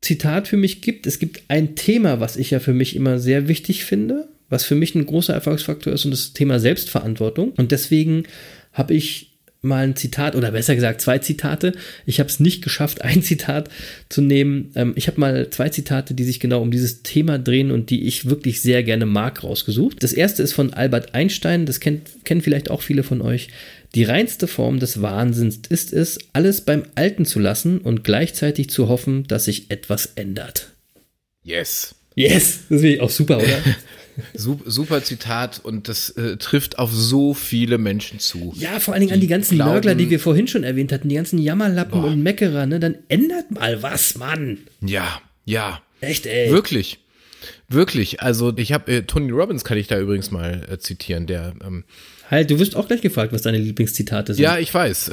[0.00, 1.06] Zitat für mich gibt.
[1.06, 4.74] Es gibt ein Thema, was ich ja für mich immer sehr wichtig finde, was für
[4.74, 7.52] mich ein großer Erfolgsfaktor ist und das Thema Selbstverantwortung.
[7.56, 8.24] Und deswegen
[8.72, 9.27] habe ich
[9.60, 11.72] mal ein Zitat oder besser gesagt zwei Zitate.
[12.06, 13.68] Ich habe es nicht geschafft, ein Zitat
[14.08, 14.70] zu nehmen.
[14.74, 18.06] Ähm, ich habe mal zwei Zitate, die sich genau um dieses Thema drehen und die
[18.06, 20.02] ich wirklich sehr gerne mag, rausgesucht.
[20.02, 23.48] Das erste ist von Albert Einstein, das kennt, kennen vielleicht auch viele von euch.
[23.94, 28.88] Die reinste Form des Wahnsinns ist es, alles beim Alten zu lassen und gleichzeitig zu
[28.88, 30.72] hoffen, dass sich etwas ändert.
[31.42, 31.94] Yes.
[32.14, 33.46] Yes, das finde ich auch super, oder?
[34.34, 38.52] Super Zitat und das äh, trifft auf so viele Menschen zu.
[38.56, 41.08] Ja, vor allen Dingen an die ganzen glauben, Nörgler, die wir vorhin schon erwähnt hatten,
[41.08, 42.08] die ganzen Jammerlappen Boah.
[42.08, 42.80] und Meckerer, ne?
[42.80, 44.58] Dann ändert mal was, Mann.
[44.80, 45.80] Ja, ja.
[46.00, 46.50] Echt, ey.
[46.50, 46.98] Wirklich.
[47.68, 48.22] Wirklich.
[48.22, 51.84] Also ich habe äh, Tony Robbins kann ich da übrigens mal äh, zitieren, der ähm,
[52.30, 54.42] Halt, du wirst auch gleich gefragt, was deine Lieblingszitate sind.
[54.42, 55.10] ja, ich weiß.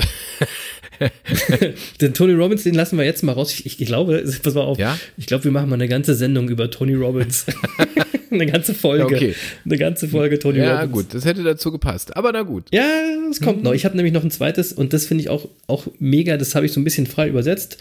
[2.02, 3.54] Den Tony Robbins, den lassen wir jetzt mal raus.
[3.54, 4.78] Ich, ich glaube, pass mal auf.
[4.78, 4.98] Ja?
[5.18, 7.46] Ich glaube, wir machen mal eine ganze Sendung über Tony Robbins.
[8.42, 9.02] eine ganze Folge.
[9.12, 9.36] Ja, okay.
[9.66, 10.92] Eine ganze Folge Tony ja, Robbins.
[10.94, 12.16] gut, das hätte dazu gepasst.
[12.16, 12.66] Aber na gut.
[12.74, 12.84] Ja,
[13.30, 13.64] es kommt Mhm.
[13.64, 13.74] noch.
[13.74, 16.38] Ich habe nämlich noch ein zweites und das finde ich auch, auch mega.
[16.38, 17.78] Das habe ich so ein bisschen frei übersetzt.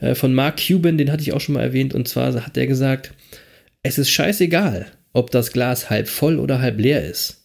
[0.00, 1.94] Äh, von Mark Cuban, den hatte ich auch schon mal erwähnt.
[1.94, 3.12] Und zwar hat der gesagt:
[3.82, 7.44] Es ist scheißegal, ob das Glas halb voll oder halb leer ist.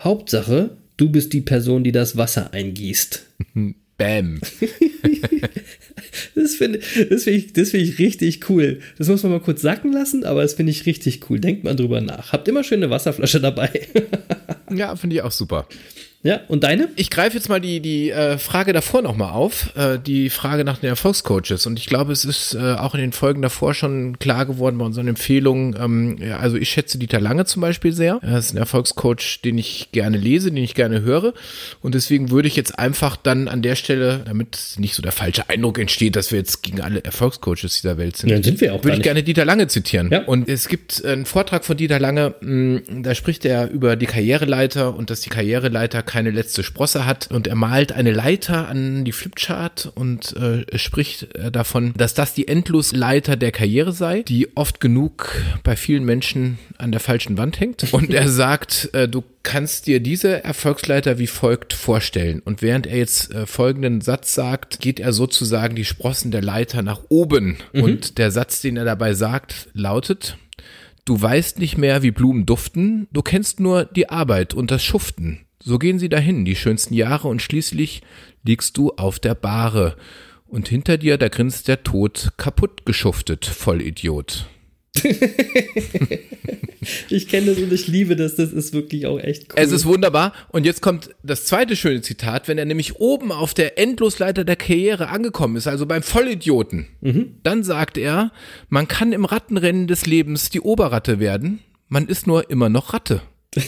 [0.00, 3.24] Hauptsache, du bist die Person, die das Wasser eingießt.
[3.98, 4.40] Bam.
[6.34, 8.80] Das finde das find ich, find ich richtig cool.
[8.98, 11.40] Das muss man mal kurz sacken lassen, aber das finde ich richtig cool.
[11.40, 12.32] Denkt mal drüber nach.
[12.32, 13.70] Habt immer schön eine Wasserflasche dabei.
[14.74, 15.68] Ja, finde ich auch super.
[16.26, 16.88] Ja, und deine?
[16.96, 20.78] Ich greife jetzt mal die, die äh, Frage davor nochmal auf, äh, die Frage nach
[20.78, 21.66] den Erfolgscoaches.
[21.66, 24.84] Und ich glaube, es ist äh, auch in den Folgen davor schon klar geworden bei
[24.84, 25.76] unseren Empfehlungen.
[25.78, 28.18] Ähm, ja, also ich schätze Dieter Lange zum Beispiel sehr.
[28.22, 31.32] Er ist ein Erfolgscoach, den ich gerne lese, den ich gerne höre.
[31.80, 35.48] Und deswegen würde ich jetzt einfach dann an der Stelle, damit nicht so der falsche
[35.48, 38.82] Eindruck entsteht, dass wir jetzt gegen alle Erfolgscoaches dieser Welt sind, Ja, sind wir auch
[38.82, 40.10] würde ich gerne Dieter Lange zitieren.
[40.10, 40.22] Ja.
[40.24, 44.94] Und es gibt einen Vortrag von Dieter Lange, mh, da spricht er über die Karriereleiter
[44.96, 47.28] und dass die Karriereleiter keine letzte Sprosse hat.
[47.30, 52.32] Und er malt eine Leiter an die Flipchart und äh, spricht äh, davon, dass das
[52.32, 57.60] die Endlosleiter der Karriere sei, die oft genug bei vielen Menschen an der falschen Wand
[57.60, 57.92] hängt.
[57.92, 62.40] Und er sagt, äh, du kannst dir diese Erfolgsleiter wie folgt vorstellen.
[62.42, 66.80] Und während er jetzt äh, folgenden Satz sagt, geht er sozusagen die Sprossen der Leiter
[66.80, 67.58] nach oben.
[67.74, 70.38] Und der Satz, den er dabei sagt, lautet,
[71.04, 75.45] Du weißt nicht mehr, wie Blumen duften, du kennst nur die Arbeit und das Schuften.
[75.66, 78.00] So gehen sie dahin, die schönsten Jahre, und schließlich
[78.44, 79.96] liegst du auf der Bahre.
[80.46, 84.46] Und hinter dir, da grinst der Tod, kaputt geschuftet, Vollidiot.
[87.08, 88.36] Ich kenne das und ich liebe das.
[88.36, 89.56] Das ist wirklich auch echt cool.
[89.58, 90.32] Es ist wunderbar.
[90.50, 94.54] Und jetzt kommt das zweite schöne Zitat, wenn er nämlich oben auf der Endlosleiter der
[94.54, 96.86] Karriere angekommen ist, also beim Vollidioten.
[97.42, 98.30] Dann sagt er,
[98.68, 101.58] man kann im Rattenrennen des Lebens die Oberratte werden,
[101.88, 103.20] man ist nur immer noch Ratte.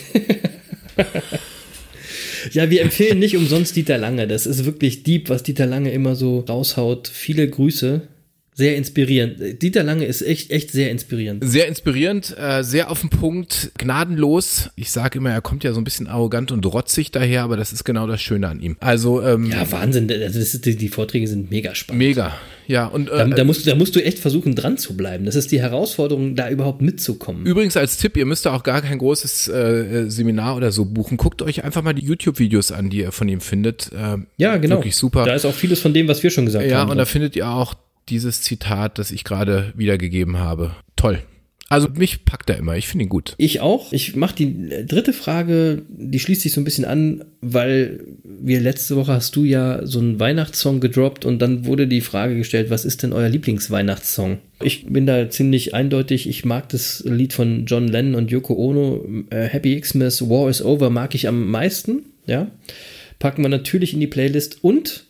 [2.52, 4.26] Ja, wir empfehlen nicht umsonst Dieter Lange.
[4.28, 7.08] Das ist wirklich deep, was Dieter Lange immer so raushaut.
[7.08, 8.02] Viele Grüße.
[8.58, 9.62] Sehr inspirierend.
[9.62, 11.44] Dieter Lange ist echt, echt sehr inspirierend.
[11.46, 14.70] Sehr inspirierend, äh, sehr auf den Punkt, gnadenlos.
[14.74, 17.72] Ich sage immer, er kommt ja so ein bisschen arrogant und rotzig daher, aber das
[17.72, 18.76] ist genau das Schöne an ihm.
[18.80, 20.10] Also ähm, Ja, Wahnsinn.
[20.10, 21.98] Also das ist, die, die Vorträge sind mega spannend.
[22.00, 22.34] mega.
[22.66, 25.24] Ja, und Da, äh, da, musst, du- da musst du echt versuchen, dran zu bleiben.
[25.24, 27.46] Das ist die Herausforderung, da überhaupt mitzukommen.
[27.46, 31.16] Übrigens als Tipp, ihr müsst da auch gar kein großes äh, Seminar oder so buchen.
[31.16, 33.92] Guckt euch einfach mal die YouTube-Videos an, die ihr von ihm findet.
[33.92, 34.78] Äh, ja, genau.
[34.78, 35.24] Wirklich super.
[35.24, 36.90] Da ist auch vieles von dem, was wir schon gesagt ja, haben.
[36.90, 37.10] und da drauf.
[37.12, 37.74] findet ihr auch
[38.10, 40.74] dieses Zitat, das ich gerade wiedergegeben habe.
[40.96, 41.22] Toll.
[41.70, 42.76] Also mich packt er immer.
[42.76, 43.34] Ich finde ihn gut.
[43.36, 43.92] Ich auch.
[43.92, 48.96] Ich mache die dritte Frage, die schließt sich so ein bisschen an, weil wir letzte
[48.96, 52.86] Woche hast du ja so einen Weihnachtssong gedroppt und dann wurde die Frage gestellt, was
[52.86, 54.38] ist denn euer Lieblingsweihnachtssong?
[54.62, 56.26] Ich bin da ziemlich eindeutig.
[56.26, 60.62] Ich mag das Lied von John Lennon und Yoko Ono, äh, Happy Xmas, War is
[60.62, 62.04] Over, mag ich am meisten.
[62.26, 62.50] Ja,
[63.18, 65.04] packen wir natürlich in die Playlist und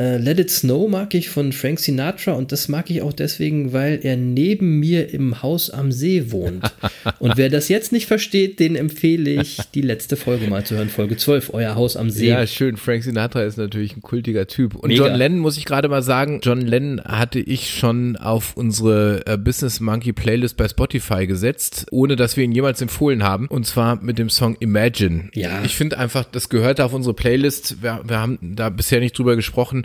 [0.00, 3.74] äh, Let It Snow mag ich von Frank Sinatra und das mag ich auch deswegen,
[3.74, 6.64] weil er neben mir im Haus am See wohnt.
[7.18, 10.88] Und wer das jetzt nicht versteht, den empfehle ich, die letzte Folge mal zu hören,
[10.88, 12.28] Folge 12, Euer Haus am See.
[12.28, 12.76] Ja, schön.
[12.76, 14.74] Frank Sinatra ist natürlich ein kultiger Typ.
[14.74, 15.06] Und Mega.
[15.06, 19.36] John Lennon muss ich gerade mal sagen, John Lennon hatte ich schon auf unsere äh,
[19.36, 23.46] Business Monkey Playlist bei Spotify gesetzt, ohne dass wir ihn jemals empfohlen haben.
[23.48, 25.30] Und zwar mit dem Song Imagine.
[25.34, 25.62] Ja.
[25.64, 27.82] Ich finde einfach, das gehört auf unsere Playlist.
[27.82, 29.84] Wir, wir haben da bisher nicht drüber gesprochen.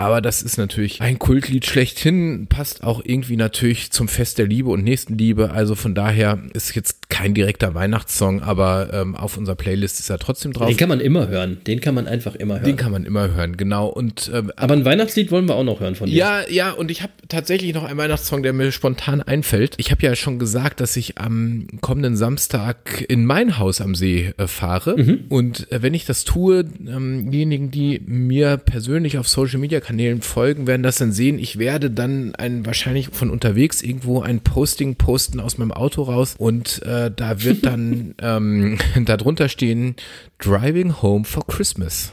[0.00, 4.70] aber das ist natürlich ein Kultlied schlechthin, passt auch irgendwie natürlich zum Fest der Liebe
[4.70, 5.50] und Nächstenliebe.
[5.50, 10.18] Also von daher ist jetzt kein direkter Weihnachtssong, aber ähm, auf unserer Playlist ist er
[10.18, 10.68] trotzdem drauf.
[10.68, 11.58] Den kann man immer hören.
[11.66, 12.64] Den kann man einfach immer hören.
[12.64, 13.88] Den kann man immer hören, genau.
[13.88, 16.16] Und ähm, aber ein Weihnachtslied wollen wir auch noch hören von dir.
[16.16, 19.74] Ja, ja, und ich habe tatsächlich noch einen Weihnachtssong, der mir spontan einfällt.
[19.76, 24.32] Ich habe ja schon gesagt, dass ich am kommenden Samstag in mein Haus am See
[24.38, 24.96] äh, fahre.
[24.96, 25.24] Mhm.
[25.28, 30.22] Und äh, wenn ich das tue, ähm, diejenigen, die mir persönlich auf Social Media Kanälen
[30.22, 31.40] folgen, werden das dann sehen.
[31.40, 36.36] Ich werde dann ein wahrscheinlich von unterwegs irgendwo ein Posting posten aus meinem Auto raus
[36.38, 39.96] und äh, da wird dann ähm, darunter stehen
[40.38, 42.12] Driving Home for Christmas.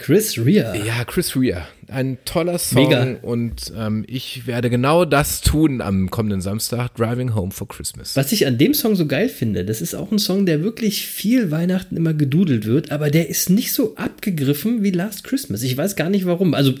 [0.00, 0.74] Chris Rea.
[0.74, 1.68] Ja, Chris Rea.
[1.88, 2.84] Ein toller Song.
[2.84, 3.16] Mega.
[3.20, 8.16] Und ähm, ich werde genau das tun am kommenden Samstag, Driving Home for Christmas.
[8.16, 11.06] Was ich an dem Song so geil finde, das ist auch ein Song, der wirklich
[11.06, 15.62] viel Weihnachten immer gedudelt wird, aber der ist nicht so abgegriffen wie Last Christmas.
[15.62, 16.54] Ich weiß gar nicht warum.
[16.54, 16.72] Also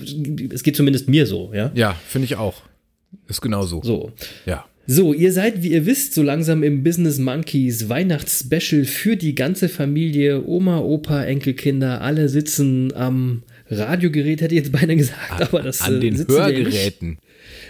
[0.50, 1.70] es geht zumindest mir so, ja.
[1.74, 2.62] Ja, finde ich auch.
[3.28, 3.82] Ist genau so.
[3.82, 4.12] So.
[4.46, 4.64] Ja.
[4.86, 9.68] So, ihr seid, wie ihr wisst, so langsam im Business Monkeys Weihnachtsspecial für die ganze
[9.68, 10.44] Familie.
[10.46, 16.00] Oma, Opa, Enkelkinder, alle sitzen am Radiogerät, hätte ich jetzt beinahe gesagt, aber das An
[16.00, 17.18] den äh, Hörgeräten.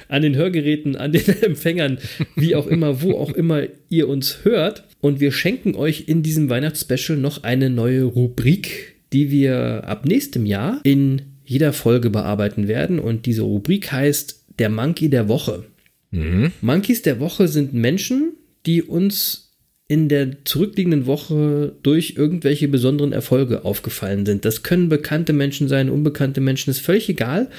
[0.08, 1.98] An den Hörgeräten, an den Empfängern,
[2.36, 4.84] wie auch immer, wo auch immer ihr uns hört.
[5.00, 10.46] Und wir schenken euch in diesem Weihnachtsspecial noch eine neue Rubrik, die wir ab nächstem
[10.46, 12.98] Jahr in jeder Folge bearbeiten werden.
[12.98, 15.64] Und diese Rubrik heißt der Monkey der Woche.
[16.10, 16.52] Mhm.
[16.60, 18.32] Monkeys der Woche sind Menschen,
[18.66, 19.50] die uns
[19.90, 24.44] in der zurückliegenden Woche durch irgendwelche besonderen Erfolge aufgefallen sind.
[24.44, 27.50] Das können bekannte Menschen sein, unbekannte Menschen, ist völlig egal.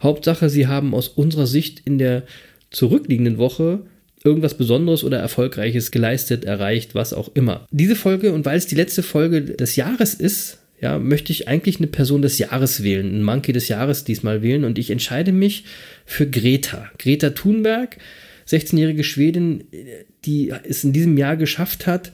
[0.00, 2.22] Hauptsache, sie haben aus unserer Sicht in der
[2.70, 3.80] zurückliegenden Woche
[4.22, 7.66] irgendwas Besonderes oder Erfolgreiches geleistet, erreicht, was auch immer.
[7.72, 11.78] Diese Folge, und weil es die letzte Folge des Jahres ist, ja, möchte ich eigentlich
[11.78, 15.64] eine Person des Jahres wählen, einen Monkey des Jahres diesmal wählen und ich entscheide mich
[16.06, 16.90] für Greta.
[16.98, 17.98] Greta Thunberg,
[18.48, 19.64] 16-jährige Schwedin,
[20.24, 22.12] die es in diesem Jahr geschafft hat,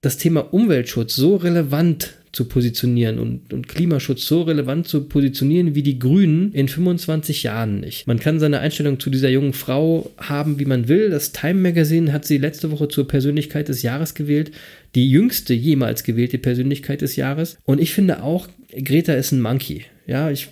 [0.00, 5.82] das Thema Umweltschutz so relevant zu positionieren und, und Klimaschutz so relevant zu positionieren wie
[5.82, 8.06] die Grünen in 25 Jahren nicht.
[8.06, 11.10] Man kann seine Einstellung zu dieser jungen Frau haben, wie man will.
[11.10, 14.52] Das Time Magazine hat sie letzte Woche zur Persönlichkeit des Jahres gewählt.
[14.94, 17.58] Die jüngste jemals gewählte Persönlichkeit des Jahres.
[17.64, 19.84] Und ich finde auch, Greta ist ein Monkey.
[20.06, 20.48] Ja, ich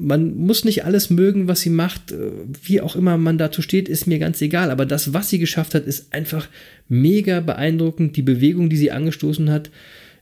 [0.00, 2.14] man muss nicht alles mögen, was sie macht,
[2.62, 4.70] wie auch immer man dazu steht, ist mir ganz egal.
[4.70, 6.48] Aber das, was sie geschafft hat, ist einfach
[6.88, 8.16] mega beeindruckend.
[8.16, 9.70] Die Bewegung, die sie angestoßen hat,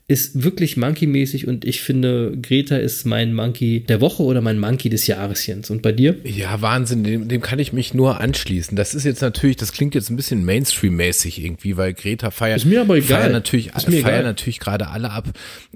[0.09, 4.89] ist wirklich Monkey-mäßig und ich finde, Greta ist mein Monkey der Woche oder mein Monkey
[4.89, 5.69] des Jahres, Jens.
[5.69, 6.15] Und bei dir?
[6.23, 8.75] Ja, Wahnsinn, dem, dem kann ich mich nur anschließen.
[8.75, 12.57] Das ist jetzt natürlich, das klingt jetzt ein bisschen Mainstream-mäßig irgendwie, weil Greta feiert.
[12.57, 13.21] Ist mir aber egal.
[13.21, 14.23] Feiern natürlich, Ist mir feiern egal.
[14.23, 15.25] natürlich gerade alle ab.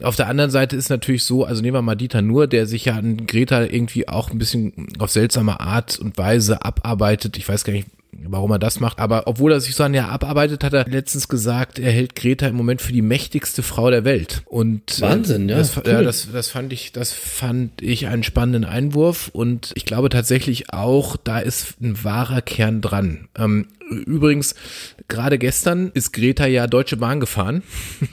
[0.01, 2.86] Auf der anderen Seite ist natürlich so, also nehmen wir mal Dieter Nur, der sich
[2.86, 7.38] ja an Greta irgendwie auch ein bisschen auf seltsame Art und Weise abarbeitet.
[7.38, 7.88] Ich weiß gar nicht,
[8.26, 8.99] warum er das macht.
[8.99, 12.47] Aber obwohl er sich so an ja abarbeitet, hat er letztens gesagt, er hält Greta
[12.47, 14.43] im Moment für die mächtigste Frau der Welt.
[14.45, 15.84] Und Wahnsinn, ja, Das, cool.
[15.86, 20.74] ja, das, das fand ich, das fand ich einen spannenden Einwurf und ich glaube tatsächlich
[20.74, 23.28] auch, da ist ein wahrer Kern dran.
[23.38, 24.55] Ähm, übrigens,
[25.07, 27.64] gerade gestern ist Greta ja Deutsche Bahn gefahren.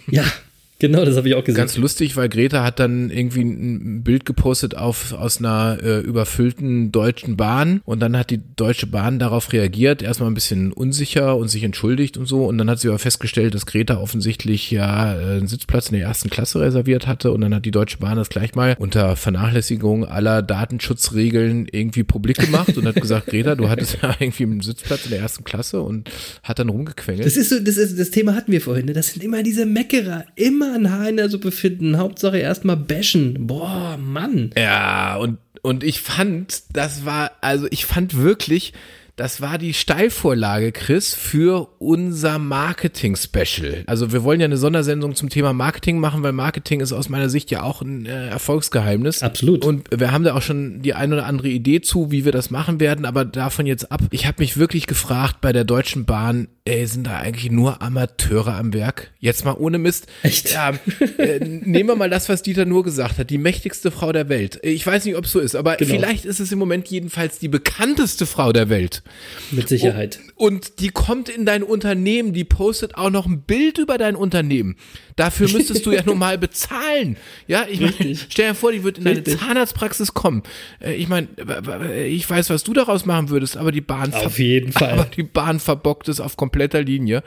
[0.09, 0.24] Ja,
[0.80, 1.58] genau, das habe ich auch gesehen.
[1.58, 6.90] Ganz lustig, weil Greta hat dann irgendwie ein Bild gepostet auf, aus einer äh, überfüllten
[6.90, 11.48] deutschen Bahn und dann hat die Deutsche Bahn darauf reagiert, erstmal ein bisschen unsicher und
[11.48, 15.36] sich entschuldigt und so und dann hat sie aber festgestellt, dass Greta offensichtlich ja äh,
[15.36, 18.28] einen Sitzplatz in der ersten Klasse reserviert hatte und dann hat die Deutsche Bahn das
[18.28, 23.98] gleich mal unter Vernachlässigung aller Datenschutzregeln irgendwie publik gemacht und hat gesagt, Greta, du hattest
[24.02, 26.10] ja irgendwie einen Sitzplatz in der ersten Klasse und
[26.42, 27.26] hat dann rumgequengelt.
[27.26, 28.92] Das ist so, das ist, das Thema hatten wir vorhin, ne?
[28.92, 33.46] Das sind immer diese Meckerer, immer ein Haar in der Suppe finden, Hauptsache erstmal bashen.
[33.46, 34.50] Boah, Mann.
[34.56, 38.72] Ja, und, und ich fand, das war, also ich fand wirklich,
[39.20, 43.84] das war die Steilvorlage, Chris, für unser Marketing-Special.
[43.86, 47.28] Also wir wollen ja eine Sondersendung zum Thema Marketing machen, weil Marketing ist aus meiner
[47.28, 49.22] Sicht ja auch ein äh, Erfolgsgeheimnis.
[49.22, 49.64] Absolut.
[49.64, 52.50] Und wir haben da auch schon die ein oder andere Idee zu, wie wir das
[52.50, 54.00] machen werden, aber davon jetzt ab.
[54.10, 58.54] Ich habe mich wirklich gefragt bei der Deutschen Bahn, ey, sind da eigentlich nur Amateure
[58.54, 59.10] am Werk?
[59.18, 60.06] Jetzt mal ohne Mist.
[60.22, 60.52] Echt?
[60.52, 60.72] Ja,
[61.18, 64.58] äh, nehmen wir mal das, was Dieter nur gesagt hat, die mächtigste Frau der Welt.
[64.62, 65.92] Ich weiß nicht, ob es so ist, aber Genau.
[65.94, 69.02] vielleicht ist es im Moment jedenfalls die bekannteste Frau der Welt.
[69.50, 70.20] Mit Sicherheit.
[70.36, 74.76] Und die kommt in dein Unternehmen, die postet auch noch ein Bild über dein Unternehmen.
[75.16, 77.16] Dafür müsstest du ja nun mal bezahlen.
[77.46, 77.94] Ja, ich meine,
[78.30, 79.38] stell dir vor, die wird in deine Richtig.
[79.38, 80.42] Zahnarztpraxis kommen.
[80.80, 81.28] Äh, Ich meine,
[82.06, 84.90] ich weiß, was du daraus machen würdest, aber die Bahn Auf jeden Fall.
[84.92, 87.22] Aber die Bahn verbockt es auf kompletter Linie.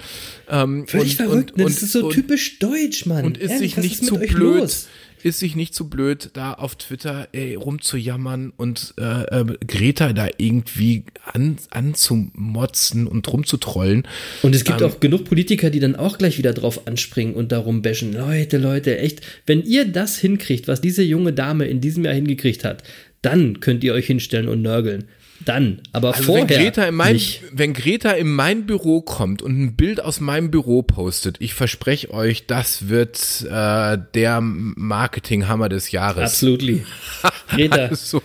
[0.50, 1.66] Ähm, Völlig und- verrückt, und- ne?
[1.66, 3.26] und- Das ist so und- typisch deutsch, Mann.
[3.26, 4.88] und ist Ehrlich, sich nicht mit zu blöd, los?
[5.24, 10.28] Ist sich nicht zu blöd, da auf Twitter ey, rumzujammern und äh, äh, Greta da
[10.38, 14.08] irgendwie an, anzumotzen und rumzutrollen.
[14.42, 17.52] Und es gibt ähm, auch genug Politiker, die dann auch gleich wieder drauf anspringen und
[17.52, 18.14] darum bashen.
[18.14, 22.64] Leute, Leute, echt, wenn ihr das hinkriegt, was diese junge Dame in diesem Jahr hingekriegt
[22.64, 22.84] hat,
[23.22, 25.06] dann könnt ihr euch hinstellen und nörgeln.
[25.46, 27.42] Dann, aber also vorher wenn Greta, in mein, nicht.
[27.52, 32.14] wenn Greta in mein Büro kommt und ein Bild aus meinem Büro postet, ich verspreche
[32.14, 36.32] euch, das wird äh, der Marketinghammer des Jahres.
[36.32, 36.86] Absolutely.
[37.50, 37.76] Greta.
[37.88, 38.22] also,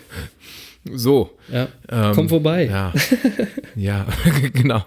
[0.94, 1.38] so.
[1.52, 1.68] Ja.
[1.90, 2.66] Ähm, Komm vorbei.
[2.66, 2.92] Ja,
[3.74, 4.06] ja
[4.52, 4.84] genau.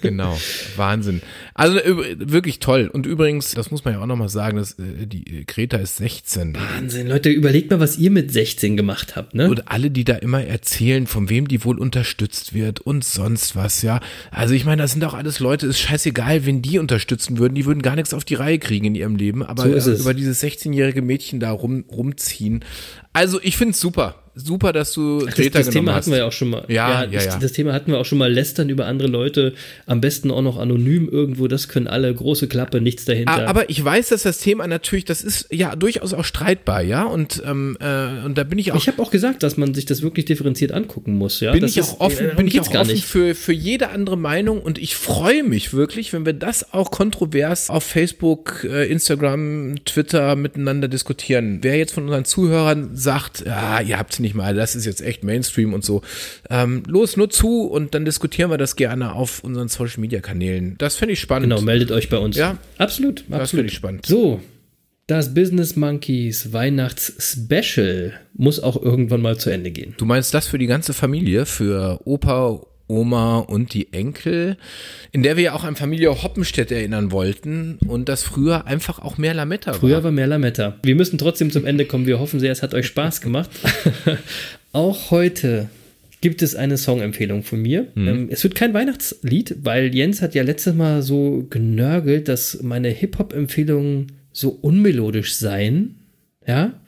[0.00, 0.38] genau.
[0.76, 1.22] Wahnsinn.
[1.54, 2.90] Also wirklich toll.
[2.92, 6.56] Und übrigens, das muss man ja auch nochmal sagen, dass äh, die Greta ist 16.
[6.56, 7.08] Wahnsinn.
[7.08, 9.48] Leute, überlegt mal, was ihr mit 16 gemacht habt, ne?
[9.48, 13.82] Und alle, die da immer erzählen, von wem die wohl unterstützt wird und sonst was,
[13.82, 14.00] ja.
[14.30, 17.54] Also ich meine, das sind auch alles Leute, ist scheißegal, wenn die unterstützen würden.
[17.54, 19.42] Die würden gar nichts auf die Reihe kriegen in ihrem Leben.
[19.42, 22.64] Aber so über dieses 16-jährige Mädchen da rum, rumziehen.
[23.12, 26.06] Also ich finde es super super, dass du Greta das, das Thema hast.
[26.06, 26.64] hatten wir ja auch schon mal.
[26.68, 27.38] Ja, ja, das, ja.
[27.38, 28.32] das Thema hatten wir auch schon mal.
[28.32, 29.54] Lästern über andere Leute,
[29.86, 31.46] am besten auch noch anonym irgendwo.
[31.48, 32.12] Das können alle.
[32.14, 33.48] Große Klappe, nichts dahinter.
[33.48, 37.04] Aber ich weiß, dass das Thema natürlich, das ist ja durchaus auch streitbar, ja.
[37.04, 38.76] Und ähm, äh, und da bin ich auch.
[38.76, 41.52] Ich habe auch gesagt, dass man sich das wirklich differenziert angucken muss, ja.
[41.52, 44.60] Bin das ich auch offen, äh, bin ich auch offen für für jede andere Meinung
[44.60, 50.34] und ich freue mich wirklich, wenn wir das auch kontrovers auf Facebook, äh, Instagram, Twitter
[50.36, 51.58] miteinander diskutieren.
[51.62, 55.22] Wer jetzt von unseren Zuhörern sagt, ja, ihr habt nicht mal, das ist jetzt echt
[55.22, 56.02] Mainstream und so.
[56.50, 60.74] Ähm, los, nur zu und dann diskutieren wir das gerne auf unseren Social Media Kanälen.
[60.78, 61.50] Das finde ich spannend.
[61.50, 62.36] Genau, meldet euch bei uns.
[62.36, 63.20] Ja, absolut.
[63.20, 63.42] absolut.
[63.42, 64.06] Das finde ich spannend.
[64.06, 64.40] So,
[65.06, 69.94] das Business Monkeys Weihnachts-Special muss auch irgendwann mal zu Ende gehen.
[69.98, 74.56] Du meinst das für die ganze Familie, für Opa, Oma und die Enkel,
[75.12, 79.18] in der wir ja auch an Familie Hoppenstedt erinnern wollten und das früher einfach auch
[79.18, 79.80] mehr Lametta war.
[79.80, 80.78] Früher war mehr Lametta.
[80.82, 82.06] Wir müssen trotzdem zum Ende kommen.
[82.06, 83.50] Wir hoffen sehr, es hat euch Spaß gemacht.
[84.72, 85.68] auch heute
[86.20, 87.88] gibt es eine Songempfehlung von mir.
[87.94, 88.08] Mhm.
[88.08, 92.88] Ähm, es wird kein Weihnachtslied, weil Jens hat ja letztes Mal so genörgelt, dass meine
[92.88, 95.96] Hip-Hop-Empfehlungen so unmelodisch seien.
[96.46, 96.80] Ja,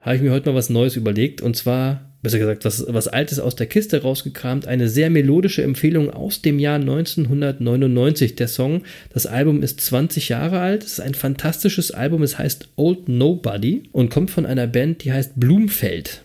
[0.00, 3.38] habe ich mir heute mal was Neues überlegt und zwar besser gesagt, was, was Altes
[3.38, 4.66] aus der Kiste rausgekramt.
[4.66, 8.36] Eine sehr melodische Empfehlung aus dem Jahr 1999.
[8.36, 10.84] Der Song, das Album ist 20 Jahre alt.
[10.84, 12.22] Es ist ein fantastisches Album.
[12.22, 16.24] Es heißt Old Nobody und kommt von einer Band, die heißt Blumfeld.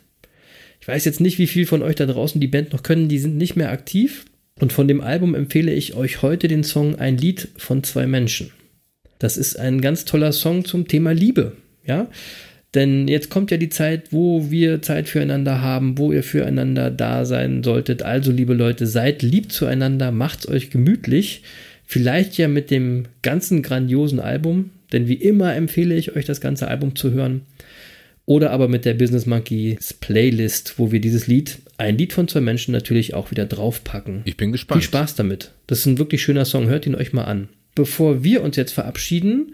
[0.81, 3.07] Ich weiß jetzt nicht, wie viel von euch da draußen die Band noch können.
[3.07, 4.25] Die sind nicht mehr aktiv.
[4.59, 8.51] Und von dem Album empfehle ich euch heute den Song Ein Lied von zwei Menschen.
[9.19, 11.53] Das ist ein ganz toller Song zum Thema Liebe.
[11.85, 12.07] Ja,
[12.75, 17.25] denn jetzt kommt ja die Zeit, wo wir Zeit füreinander haben, wo ihr füreinander da
[17.25, 18.03] sein solltet.
[18.03, 21.41] Also, liebe Leute, seid lieb zueinander, macht's euch gemütlich.
[21.85, 26.67] Vielleicht ja mit dem ganzen grandiosen Album, denn wie immer empfehle ich euch, das ganze
[26.67, 27.41] Album zu hören.
[28.25, 32.41] Oder aber mit der Business Monkeys Playlist, wo wir dieses Lied, ein Lied von zwei
[32.41, 34.21] Menschen, natürlich auch wieder draufpacken.
[34.25, 34.81] Ich bin gespannt.
[34.81, 35.51] Viel Spaß damit.
[35.67, 37.49] Das ist ein wirklich schöner Song, hört ihn euch mal an.
[37.75, 39.53] Bevor wir uns jetzt verabschieden,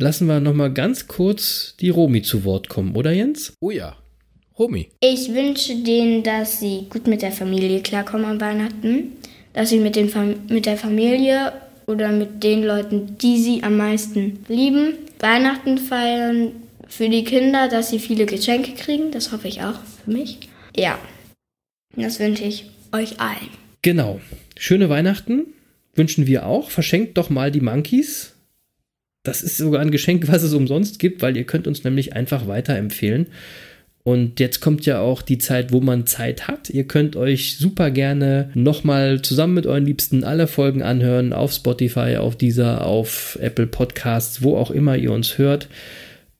[0.00, 3.52] lassen wir noch mal ganz kurz die Romi zu Wort kommen, oder Jens?
[3.60, 3.96] Oh ja.
[4.58, 4.88] Romi.
[5.00, 9.12] Ich wünsche denen, dass sie gut mit der Familie klarkommen an Weihnachten,
[9.52, 11.52] dass sie mit, den Fam mit der Familie
[11.86, 16.52] oder mit den Leuten, die sie am meisten lieben, Weihnachten feiern
[16.88, 19.12] für die Kinder, dass sie viele Geschenke kriegen.
[19.12, 20.40] Das hoffe ich auch für mich.
[20.76, 20.98] Ja,
[21.96, 23.48] das wünsche ich euch allen.
[23.82, 24.20] Genau.
[24.58, 25.46] Schöne Weihnachten
[25.94, 26.70] wünschen wir auch.
[26.70, 28.34] Verschenkt doch mal die Monkeys
[29.22, 32.46] das ist sogar ein Geschenk, was es umsonst gibt, weil ihr könnt uns nämlich einfach
[32.46, 33.26] weiterempfehlen.
[34.02, 36.70] Und jetzt kommt ja auch die Zeit, wo man Zeit hat.
[36.70, 42.16] Ihr könnt euch super gerne nochmal zusammen mit euren Liebsten alle Folgen anhören auf Spotify,
[42.16, 45.68] auf dieser, auf Apple Podcasts, wo auch immer ihr uns hört.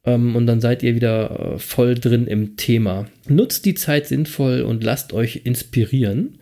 [0.05, 3.07] Ähm, und dann seid ihr wieder äh, voll drin im Thema.
[3.28, 6.39] Nutzt die Zeit sinnvoll und lasst euch inspirieren.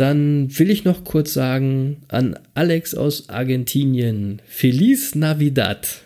[0.00, 6.00] Dann will ich noch kurz sagen an Alex aus Argentinien, Feliz Navidad.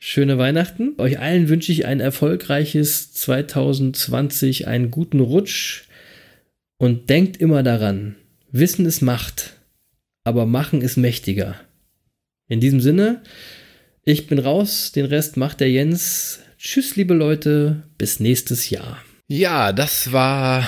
[0.00, 0.94] Schöne Weihnachten.
[0.98, 5.84] Euch allen wünsche ich ein erfolgreiches 2020, einen guten Rutsch
[6.78, 8.16] und denkt immer daran,
[8.50, 9.52] Wissen ist Macht,
[10.24, 11.54] aber Machen ist mächtiger.
[12.48, 13.22] In diesem Sinne,
[14.02, 16.40] ich bin raus, den Rest macht der Jens.
[16.58, 19.00] Tschüss, liebe Leute, bis nächstes Jahr.
[19.28, 20.66] Ja, das war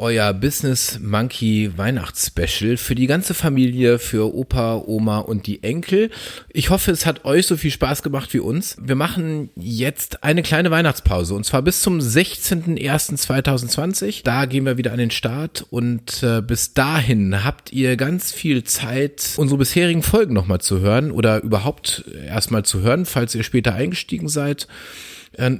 [0.00, 6.08] euer Business Monkey Weihnachtsspecial für die ganze Familie, für Opa, Oma und die Enkel.
[6.48, 8.78] Ich hoffe, es hat euch so viel Spaß gemacht wie uns.
[8.80, 14.22] Wir machen jetzt eine kleine Weihnachtspause und zwar bis zum 16.01.2020.
[14.24, 18.64] Da gehen wir wieder an den Start und äh, bis dahin habt ihr ganz viel
[18.64, 23.74] Zeit, unsere bisherigen Folgen nochmal zu hören oder überhaupt erstmal zu hören, falls ihr später
[23.74, 24.66] eingestiegen seid.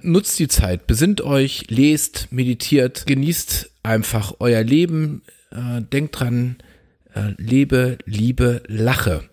[0.03, 6.57] Nutzt die Zeit, besinnt euch, lest, meditiert, genießt einfach euer Leben, äh, denkt dran,
[7.15, 9.25] äh, lebe, liebe, lache.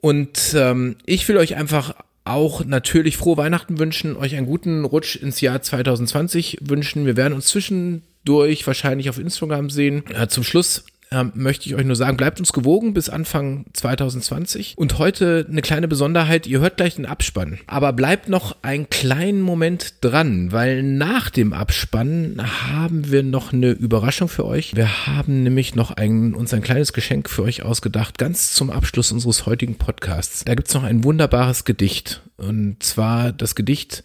[0.00, 5.16] Und ähm, ich will euch einfach auch natürlich frohe Weihnachten wünschen, euch einen guten Rutsch
[5.16, 7.06] ins Jahr 2020 wünschen.
[7.06, 10.04] Wir werden uns zwischendurch wahrscheinlich auf Instagram sehen.
[10.14, 14.74] Äh, zum Schluss ähm, möchte ich euch nur sagen, bleibt uns gewogen bis Anfang 2020.
[14.76, 17.58] Und heute eine kleine Besonderheit, ihr hört gleich den Abspann.
[17.66, 22.40] Aber bleibt noch einen kleinen Moment dran, weil nach dem Abspann
[22.70, 24.74] haben wir noch eine Überraschung für euch.
[24.74, 29.12] Wir haben nämlich noch ein, uns ein kleines Geschenk für euch ausgedacht, ganz zum Abschluss
[29.12, 30.44] unseres heutigen Podcasts.
[30.44, 32.22] Da gibt's noch ein wunderbares Gedicht.
[32.36, 34.02] Und zwar das Gedicht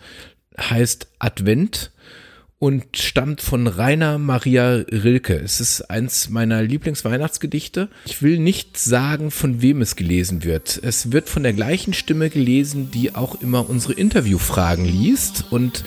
[0.60, 1.92] heißt Advent
[2.60, 5.36] und stammt von Rainer Maria Rilke.
[5.36, 7.88] Es ist eins meiner Lieblingsweihnachtsgedichte.
[8.06, 10.80] Ich will nicht sagen, von wem es gelesen wird.
[10.82, 15.46] Es wird von der gleichen Stimme gelesen, die auch immer unsere Interviewfragen liest.
[15.52, 15.84] Und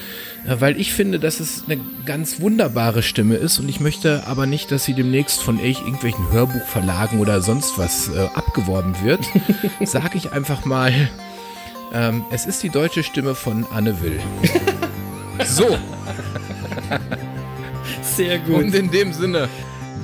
[0.46, 4.46] äh, weil ich finde, dass es eine ganz wunderbare Stimme ist und ich möchte aber
[4.46, 9.20] nicht, dass sie demnächst von irgendwelchen Hörbuchverlagen oder sonst was äh, abgeworben wird,
[9.84, 10.92] sage ich einfach mal,
[11.92, 14.20] ähm, es ist die deutsche Stimme von Anne Will.
[15.46, 15.78] So.
[18.02, 18.56] Sehr gut.
[18.56, 19.48] Und in dem Sinne,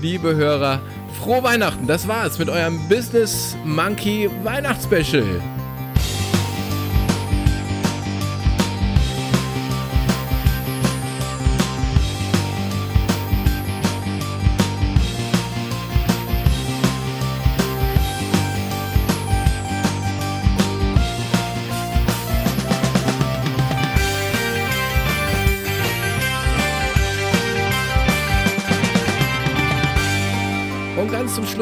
[0.00, 0.80] liebe Hörer,
[1.20, 1.86] frohe Weihnachten.
[1.86, 5.40] Das war's mit eurem Business Monkey Weihnachtsspecial.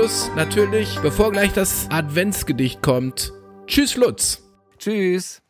[0.05, 3.33] Schluss natürlich, bevor gleich das Adventsgedicht kommt.
[3.67, 4.43] Tschüss, Lutz.
[4.77, 5.41] Tschüss.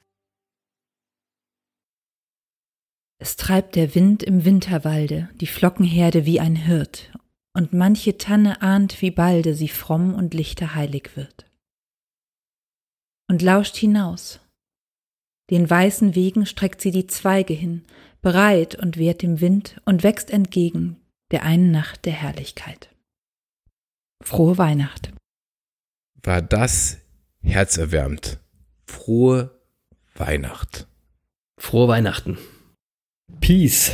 [3.18, 7.10] Es treibt der Wind im Winterwalde die Flockenherde wie ein Hirt,
[7.52, 11.51] und manche Tanne ahnt, wie balde sie fromm und lichterheilig wird.
[13.28, 14.39] Und lauscht hinaus.
[15.51, 17.85] Den weißen Wegen streckt sie die Zweige hin,
[18.22, 21.01] bereit und wehrt dem Wind und wächst entgegen
[21.32, 22.93] der einen Nacht der Herrlichkeit.
[24.24, 25.12] Frohe Weihnacht.
[26.22, 26.98] War das
[27.42, 28.40] herzerwärmend.
[28.86, 29.60] Frohe
[30.14, 30.86] Weihnacht.
[31.59, 32.38] Frohe Weihnachten.
[33.40, 33.92] Peace.